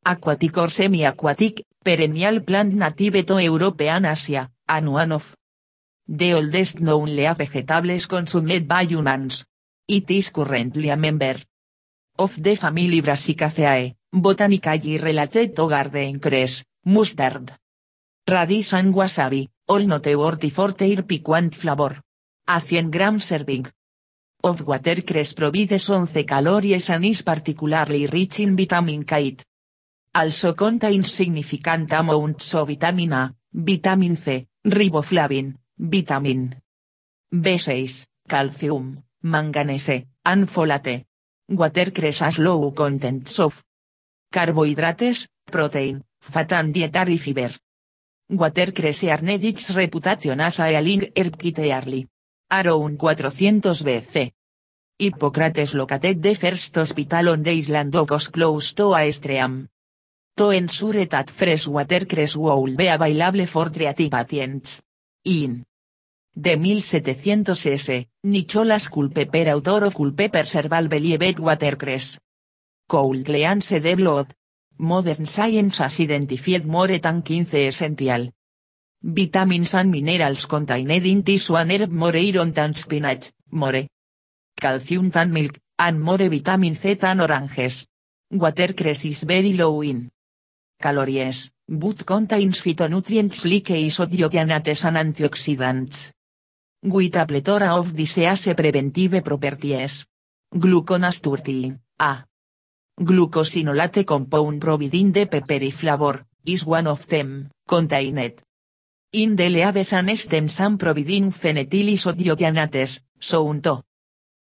[0.04, 5.22] Aquatic or semi-aquatic, perennial plant native to European Asia, and
[6.08, 9.46] the oldest known leaf vegetables consumed by humans.
[9.88, 11.36] It is currently a member
[12.18, 17.52] of the family Brassicaceae, botanically related to garden cress, mustard,
[18.26, 22.02] radish and wasabi, all noteworthy for their piquant flavor.
[22.48, 23.66] A 100 gram serving
[24.42, 29.36] of watercress provides 11 calories and is particularly rich in vitamin K.
[30.14, 36.54] Also contains significant amounts of vitamin A, vitamin C, riboflavin, vitamin
[37.32, 41.04] B6, calcium, manganese, and folate.
[41.48, 43.62] Watercress has low contents of
[44.32, 47.54] carbohydrates, protein, fat and dietary fiber.
[48.28, 52.08] Watercress earned its reputation as a healing herb early.
[52.50, 54.32] Around 400 BC.
[54.98, 59.68] Hippocrates located the first hospital on the island of Kos close to a stream.
[60.36, 64.82] To ensure that fresh watercress would be available for treaty patients.
[65.24, 65.64] In
[66.36, 72.18] de 1700 s, Nicholas Culpeper autor of Culpeper Serval Believed Watercress.
[72.86, 74.26] Cleanse de Blood.
[74.76, 78.32] Modern Science has identified more than 15 essential
[79.00, 83.86] vitamins and minerals contained in tissue and herb more iron than spinach, more
[84.54, 87.86] calcium than milk, and more vitamin Z than oranges.
[88.30, 90.10] Watercress is very low in
[90.78, 96.12] calories, but contains phytonutrients like isothiocyanate and antioxidants.
[96.82, 100.06] With a plethora of disease preventive properties.
[100.54, 102.24] Gluconasturti, a
[103.00, 108.42] glucosinolate compound providing the peppery flavor, is one of them, contained
[109.12, 113.82] in the leaves and stems and providing phenethylisodiocyanetes, so to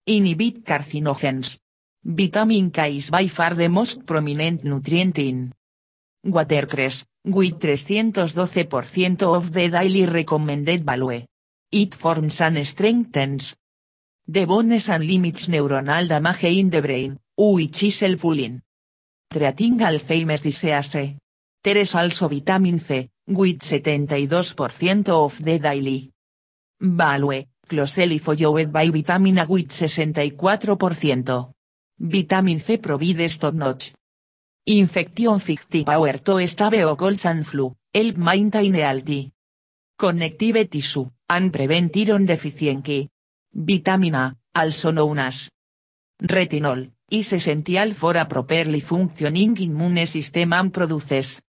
[0.06, 1.60] inhibit carcinogens.
[2.04, 5.54] Vitamin K is by far the most prominent nutrient in
[6.24, 11.26] watercress, with 312% of the daily recommended value.
[11.74, 13.56] It forms and strengthens
[14.28, 18.62] the bones and limits neuronal damage in the brain, which is helpful in
[19.30, 21.16] treating Alzheimer's disease.
[21.64, 26.12] There is also vitamin C, with 72% of the daily
[26.82, 31.54] value, closely followed by vitamin A with 64%.
[32.00, 33.94] Vitamin C provides top notch.
[34.66, 39.32] Infection ficti power to stave colds and flu, help maintain healthy
[40.02, 43.10] connective tissue, and prevent iron deficiency.
[43.54, 45.50] Vitamin A, also known as
[46.22, 51.42] retinol, is essential for a properly functioning immune system and produces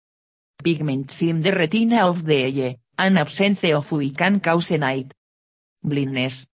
[0.63, 5.13] pigments in the retina of the eye, an absence of which can cause night
[5.83, 6.47] blindness.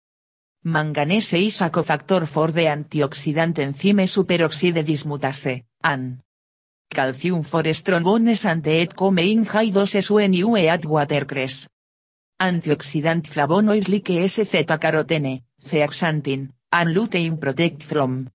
[0.65, 6.19] Manganese is a cofactor for the antioxidant enzyme superoxide dismutase, and
[6.89, 11.67] calcium for strong bones and it come in high doses when you eat watercress.
[12.39, 18.29] Antioxidant flavonoids like S-carotene, zeaxanthin, and lutein protect from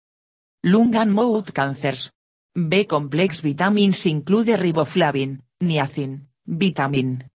[0.63, 2.11] lung and mouth cancers.
[2.53, 7.31] B-complex vitamins include riboflavin, niacin, vitamin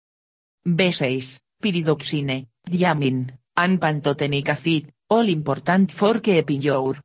[0.67, 6.97] B6, piridoxine, diamin, and pantotenic acid, all important for your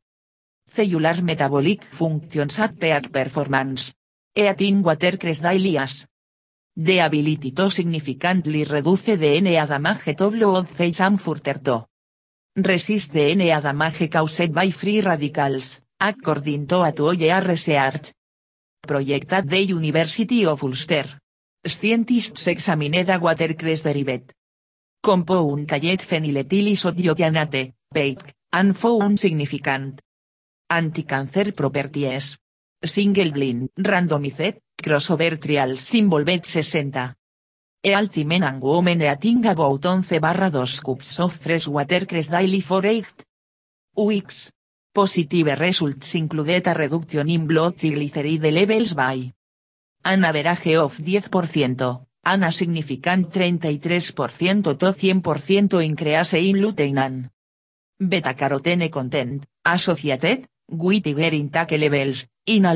[0.66, 3.94] cellular metabolic functions at peak performance.
[4.34, 5.78] Eating watercress daily
[6.74, 14.52] the ability to significantly reduce DNA damage to blood cells and resist DNA damage caused
[14.52, 18.12] by free radicals, according to a two-year research
[18.80, 21.20] project at the University of Ulster.
[21.64, 24.34] Scientists examined a watercress derivative
[25.02, 30.00] compound called phenylethylisodiocyanate, PEIC, and found significant
[30.70, 32.38] anti-cancer properties.
[32.84, 37.14] Single blind randomized, crossover trials involved 60.
[37.84, 42.86] Healthy men and women eating about 11 barra 2 cups of fresh watercress daily for
[42.86, 43.06] 8
[43.96, 44.52] weeks.
[44.94, 49.32] Positive results included a reduction in blood triglyceride levels by
[50.04, 57.30] an average of 10%, and a significant 33% to 100% increase in lutein and
[57.98, 62.74] beta-carotene content, associated, with intake levels, in a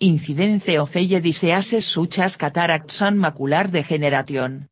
[0.00, 4.68] incidence of eye diseases such as cataracts and macular degeneration.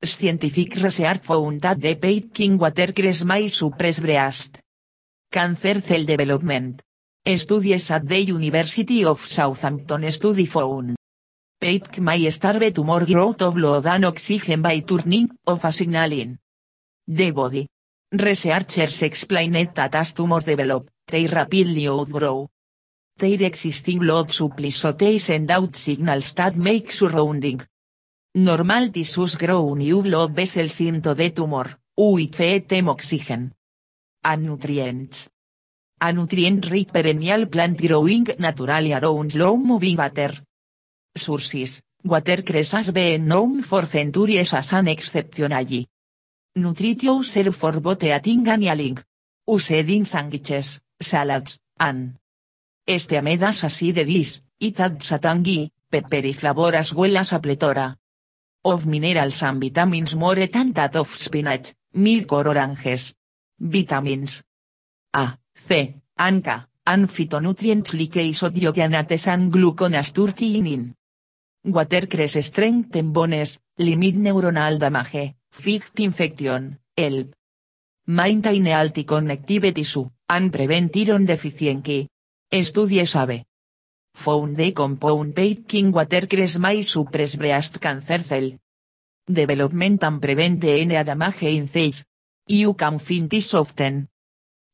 [0.00, 4.60] Scientific research found that the water watercress may suppress breast
[5.32, 6.82] Cancer Cell Development.
[7.24, 10.96] Studies at the University of Southampton study found.
[11.58, 16.36] Peitk may starve tumor growth of blood and oxygen by turning of a signaling.
[17.06, 17.66] The body.
[18.12, 22.50] Researchers explained that as tumors develop, they rapidly outgrow.
[23.18, 24.00] Their existing
[24.70, 27.60] so they send out signals that make surrounding
[28.34, 33.52] normal tissues grow new blood vessels into the tumor, with them oxygen
[34.24, 35.28] and nutrients.
[36.00, 40.32] A nutrient-rich perennial plant growing naturally around slow-moving water
[41.14, 45.86] sources, watercress has been known for centuries as an exceptionally
[46.56, 48.98] nutritious serve for both eating and.
[49.46, 52.14] Used in sandwiches, salads, and
[52.86, 57.98] esteamedas así de dis, it adds a tangy, peppery flavor as well as a plethora
[58.64, 63.14] of minerals and vitamins more than that of spinach, milk or oranges.
[63.64, 64.42] Vitamins
[65.14, 66.50] A, C, and K,
[66.86, 70.94] and phytonutrients like isothiocanates and gluconasturtinin.
[71.64, 77.34] Watercress strengthen bones, limit neuronal damage, fight infection, help
[78.06, 82.08] maintain healthy connective tissue, and prevent iron.
[82.54, 83.46] Estudie sabe.
[84.14, 85.32] Found the compound
[85.66, 88.58] king watercress may suppress breast cancer cell
[89.24, 92.04] development and prevent DNA damage in cells.
[92.46, 94.10] You can find this often.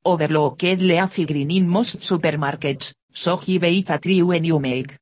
[0.02, 4.96] Overlooked leafy green in most supermarkets, so give it a try when you make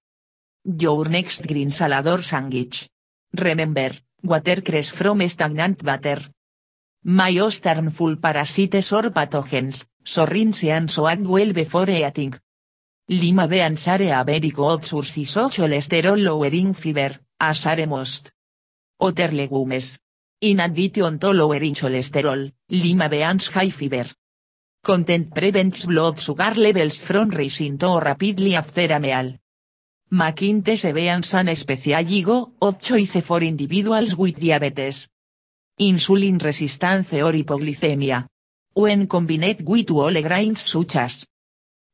[0.65, 2.91] your next green salad or sandwich.
[3.33, 6.21] Remember, watercress from stagnant water.
[7.05, 7.39] May
[7.91, 12.35] full parasites or pathogens, so rinse and soak well before eating.
[13.09, 18.33] Lima beans are a very good source of cholesterol lowering fiber, as are most
[19.01, 20.01] other legumes.
[20.41, 24.07] In addition to lowering cholesterol, lima beans high fiber
[24.83, 29.39] content prevents blood sugar levels from rising too rapidly after a meal.
[30.11, 35.09] McIntyre beans an especially go 8 for individuals with diabetes.
[35.81, 38.27] Insulin resistance or hypoglycemia.
[38.75, 41.25] When combined with whole grains such as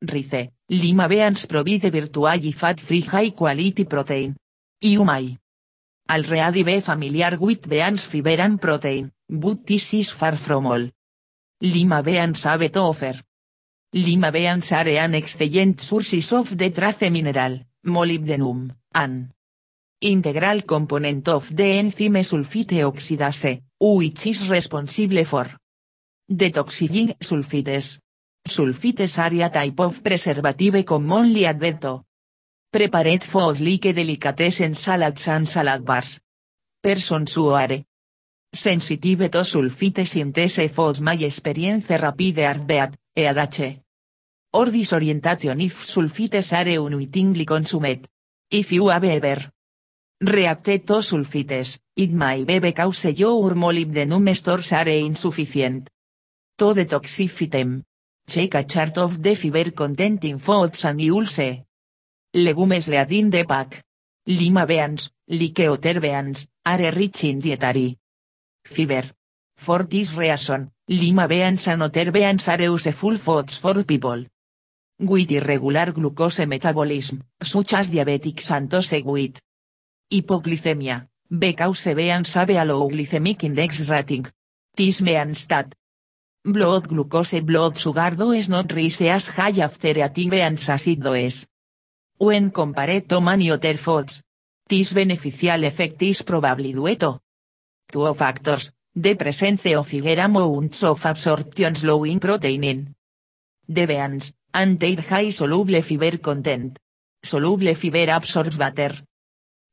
[0.03, 4.37] rice, lima beans provide virtually fat-free high-quality protein.
[4.81, 5.39] You may
[6.11, 10.89] already be familiar with beans fiber and protein, but this is far from all.
[11.61, 13.15] Lima beans have to offer.
[13.95, 19.31] Lima beans are an excellent sources of the trace mineral, molybdenum, an
[20.01, 25.47] integral component of the enzyme sulfite oxidase, which is responsible for
[26.29, 28.01] detoxifying sulfites.
[28.47, 32.05] Sulfites are a type of preservative commonly added to
[32.73, 36.21] prepared foods like delicatessen salads and salad bars.
[36.83, 37.85] Persons who are
[38.55, 43.81] Sensitive to sulfite sintese foods my experience rapide heartbeat, EADH.
[44.53, 48.07] Or disorientation if sulfites are unwittingly consumed.
[48.51, 49.51] If you have ever
[50.21, 55.89] reacted to sulfites, it may be because your molybdenum stores are insufficient.
[56.59, 57.85] To detoxify them.
[58.27, 61.27] Check a chart of the fiber content in foods and you'll.
[62.35, 63.83] Legumes leading the pack.
[64.27, 67.99] Lima beans, like beans, are rich in dietary
[68.65, 69.03] fiber.
[69.57, 74.25] For this reason, lima beans and other beans are useful foods for people
[75.01, 79.41] with irregular glucose metabolism, such as diabetics and those with
[80.13, 84.27] hypoglycemia, because beans have a low glycemic index rating.
[84.77, 85.75] This means that
[86.45, 91.47] blood glucose blood sugar does not rise as high after eating beans as it does
[92.19, 94.23] when compared to many other foods.
[94.69, 97.21] This beneficial effect is probably due to
[97.91, 102.95] two factors, the presence of higher amounts of absorption slowing protein in
[103.69, 106.79] the beans, and their high soluble fiber content.
[107.23, 108.95] Soluble fiber absorbs water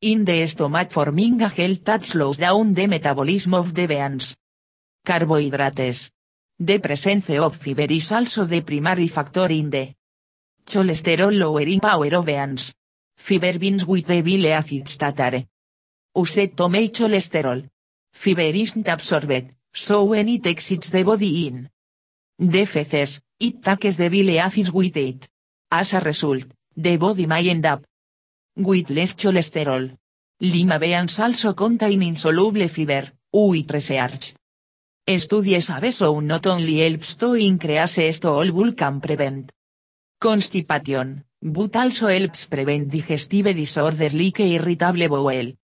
[0.01, 4.35] in the stomach forming a gel that slows down the metabolism of the beans.
[5.03, 6.11] Carbohydrates.
[6.61, 9.95] The presence of fiber is also the primary factor in the
[10.65, 12.73] cholesterol lowering power of beans.
[13.15, 15.43] Fiber beans with the bile acids that are
[16.15, 17.69] used to make cholesterol
[18.11, 21.69] Fiber isn't absorbed, so when it exits the body in
[22.37, 25.27] the feces, it takes the bile acids with it.
[25.71, 26.43] As a result,
[26.75, 27.85] the body may end up
[28.57, 29.95] with less cholesterol.
[30.41, 34.33] Lima beans also contain insoluble fiber, with research.
[35.17, 39.51] Studies have shown not only helps to increase stool can prevent.
[40.19, 45.57] Constipation, but also helps prevent digestive disorders like irritable bowel,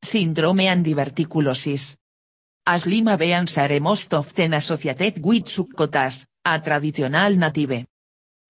[0.00, 1.96] syndrome and diverticulosis.
[2.64, 7.86] As lima beans are most often associated with succotas, a traditional native.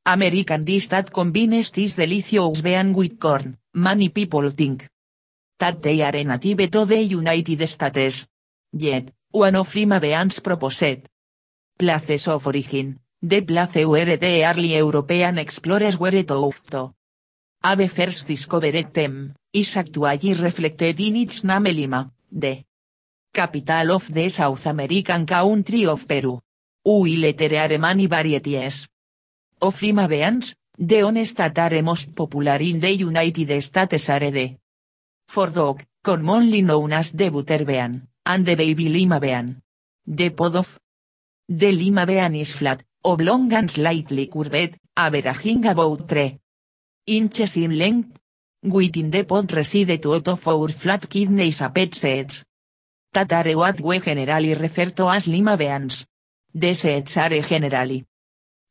[0.05, 4.87] American dish that combines this delicious bean with corn, many people think.
[5.59, 8.29] That they are native to the United States.
[8.73, 11.11] Yet, one of lima beans proposed.
[11.77, 16.95] Places of origin, the place where the early European explorers were to.
[17.63, 22.65] Ave first discovered them, is actually reflected in its name Lima, the
[23.31, 26.41] capital of the South American country of Peru.
[26.87, 28.89] We literary many varieties.
[29.61, 34.57] Of Lima beans, the honest are most popular in the United States are the
[35.29, 37.29] for dog, commonly known as the
[38.27, 39.63] and the baby lima bean.
[40.05, 40.79] The pod of
[41.49, 46.39] the lima bean is flat, oblong and slightly curved, averaging about 3
[47.07, 48.19] inches in length.
[48.63, 52.45] Within the pod reside two of four flat kidneys pet seeds.
[53.13, 56.07] That what we generally refer to as lima beans.
[56.53, 58.05] The are generally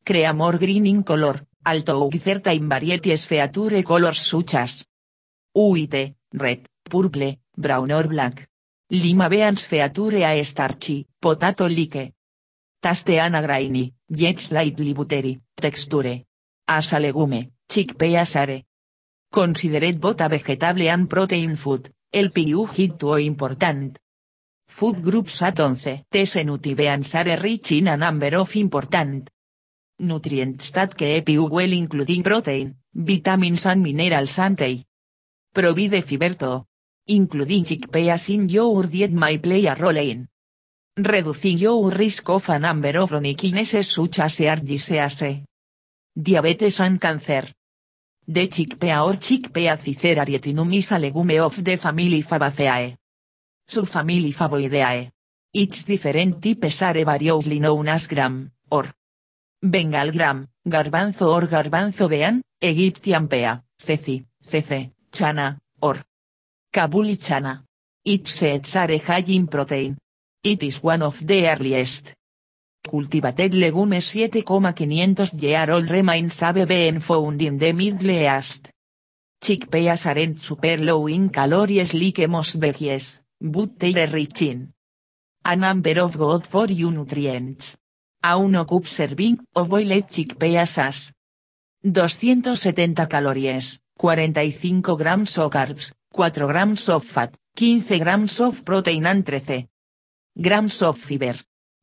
[0.05, 4.85] crea more green in color, although certain varieties feature colors such as
[5.53, 8.49] white, red, purple, brown or black.
[8.89, 12.13] Lima beans feature a starchy, potato like.
[12.79, 16.23] Taste ana grainy, yet slightly buttery, texture.
[16.67, 18.61] As a legume, chickpeas are.
[19.31, 23.97] Considered both a vegetable and protein food, el you hit to important.
[24.67, 26.05] Food groups at 11.
[26.11, 26.43] These
[26.75, 29.29] beans are rich in a number of important
[29.97, 34.85] nutrients that keep you well including protein, vitamins and minerals and
[35.53, 36.65] Provide fiber to.
[37.07, 40.27] Including chickpeas in your diet may play a role in
[40.97, 43.41] reducing your risk of a number of chronic
[43.83, 45.43] such as disease,
[46.15, 47.53] diabetes and cancer.
[48.27, 52.97] The chickpea or chickpea cicerarietinum is a legume of the family Fabaceae.
[53.69, 55.11] Subfamily Favoideae.
[55.53, 58.91] Its different types are variously known as gram, or
[59.61, 65.97] Bengal gram, garbanzo or garbanzo bean, Egyptian pea, ceci, cece, chana, or
[66.75, 67.63] Kabuli chana.
[68.03, 69.95] It sets are high in protein.
[70.43, 72.13] It is one of the earliest
[72.83, 78.71] cultivated legumes 7,500 year old remains have been found in the Middle East.
[79.41, 84.73] Chickpeas aren't super low in calories like most veggies, but they're rich in
[85.45, 87.77] a number of good for you nutrients.
[88.21, 91.13] A 1 cup serving of boiled chickpeas as
[91.81, 99.25] 270 calories, 45 grams of carbs, 4 grams of fat, 15 grams of protein and
[99.25, 99.67] 13
[100.41, 101.35] grams of fiber.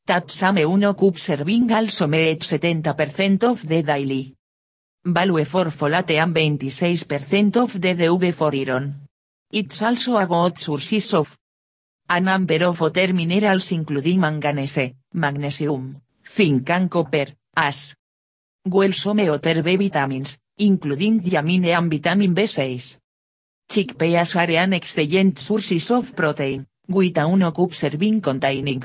[0.06, 4.34] That same 1 cup serving also made 70% of the daily
[5.04, 9.06] value for folate and 26% of the DV for iron.
[9.52, 11.36] It's also a good source of
[12.08, 17.94] a number of other minerals including manganese, magnesium, zinc and copper, as
[18.64, 23.01] well some other B vitamins, including thiamine and vitamin B6.
[23.72, 28.82] Chickpeas are an excellent sources of protein, with a 1 cup serving containing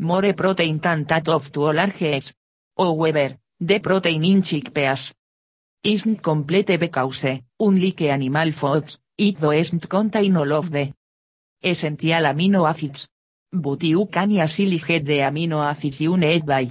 [0.00, 2.34] more protein than that of two large eggs.
[2.76, 5.14] However, the protein in chickpeas
[5.82, 10.92] isn't complete because, unlike animal foods, it doesn't contain all of the
[11.64, 13.08] essential amino acids.
[13.50, 16.68] But you can easily get the amino acids you need by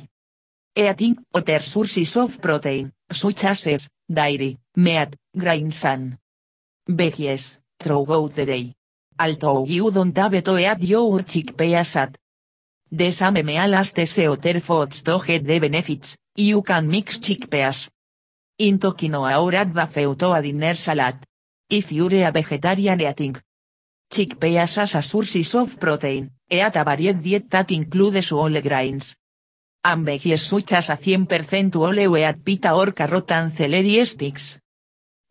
[0.75, 6.20] eating other sources of protein, such as eggs, dairy, meat, grains and
[6.87, 8.73] veggies, throughout the day.
[9.19, 12.17] Although you don't have to eat your chickpeas at
[12.91, 17.89] the same meal as the other foods to get the benefits, you can mix chickpeas
[18.57, 21.17] into quinoa or add the a dinner salad.
[21.69, 23.35] If you're a vegetarian eating
[24.11, 29.15] chickpeas as a sources of protein, eat a varied diet that includes whole grains.
[29.83, 34.60] And veggies such as a 100% whole wheat pita or carrot and celery sticks.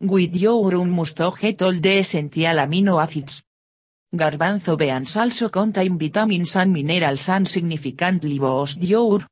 [0.03, 3.43] With your must get all the essential amino acids.
[4.11, 9.27] Garbanzo beans also contain vitamins and minerals and significantly boost your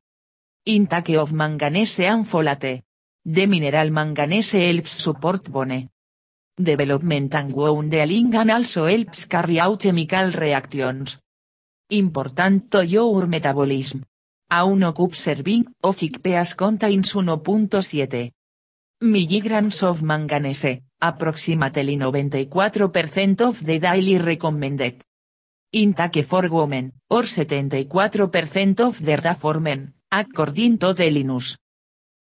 [0.66, 2.84] intake of manganese and folate.
[3.26, 5.90] The mineral manganese helps support bone
[6.56, 11.18] development and wound and also helps carry out chemical reactions.
[11.90, 14.06] Important your metabolism.
[14.52, 18.34] A 1 cup serving of chickpeas contains 1.7
[19.02, 25.04] milligrams of manganese, approximately 94% of the daily recommended
[25.72, 31.58] intake for women, or 74% of the data for men, according to the Linus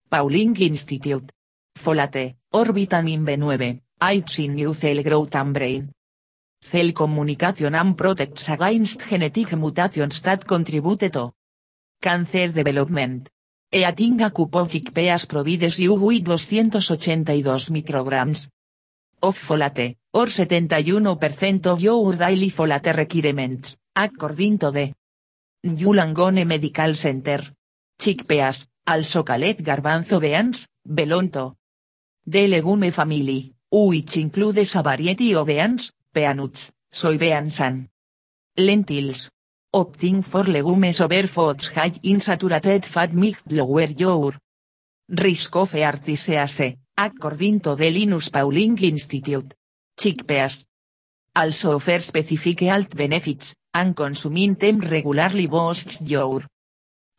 [0.09, 1.31] Pauling Institute.
[1.77, 5.91] Folate, or vitamin B9, aids in new cell growth and brain.
[6.61, 11.31] Cell communication and protects against genetic mutations that contribute to
[12.01, 13.29] cancer development.
[13.71, 18.47] Eating a cup of chickpeas provides you with 282 micrograms
[19.21, 24.93] of folate, or 71% of your daily folate requirements, according to the
[25.65, 27.43] New Langone Medical Center.
[27.99, 31.57] chickpeas, also called garbanzo beans, belonto.
[32.25, 37.87] The legume family, which includes a variety of beans, peanuts, soybeans and
[38.57, 39.29] lentils.
[39.71, 44.33] Opting for legumes over foods high in saturated fat mixed lower your
[45.07, 49.53] risk of heart disease, according to the Linus Pauling Institute.
[49.95, 50.65] Chickpeas
[51.35, 56.41] also offer specific health benefits, and consuming them regularly boosts your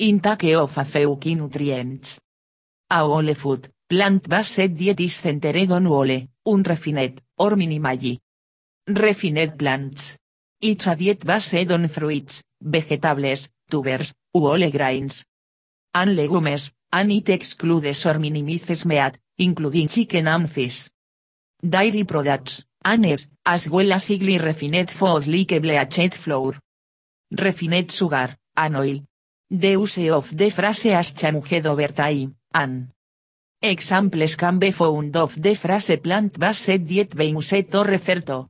[0.01, 2.19] intake of a few key nutrients.
[2.91, 8.19] A whole food, plant-based diet is centered on whole, unrefined, or minimally
[8.89, 10.17] refined plants.
[10.63, 15.25] It's a diet based on fruits, vegetables, tubers, whole grains,
[15.95, 20.91] and legumes, and it excludes or minimizes meat, including chicken and fish.
[21.63, 26.53] Dairy products, and eggs, as well as highly refined foods like bleached flour,
[27.31, 29.01] refined sugar, and oil.
[29.51, 32.89] The use of the phrase has changed over time, and
[33.63, 38.49] examples can be found of the phrase plant-based diet being used to refer to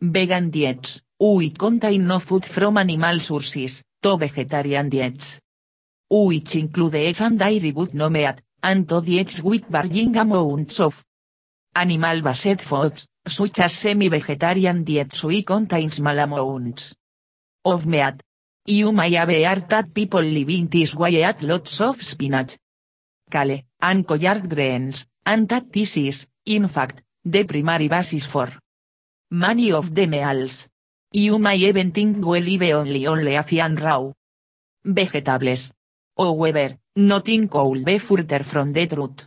[0.00, 5.38] vegan diets, which contain no food from animal sources, to vegetarian diets,
[6.10, 11.04] which include eggs and dairy no meat, and to diets with varying amounts of
[11.76, 16.96] animal-based foods, such as semi-vegetarian diets which contain small amounts
[17.64, 18.20] of meat.
[18.66, 22.58] You may have heard that people living this way eat lots of spinach,
[23.30, 28.48] kale, and collard greens, and that this is, in fact, the primary basis for
[29.30, 30.68] many of the meals.
[31.14, 34.12] You may even think we live only on leafy and raw
[34.84, 35.72] vegetables.
[36.16, 39.26] However, nothing could be further from the truth.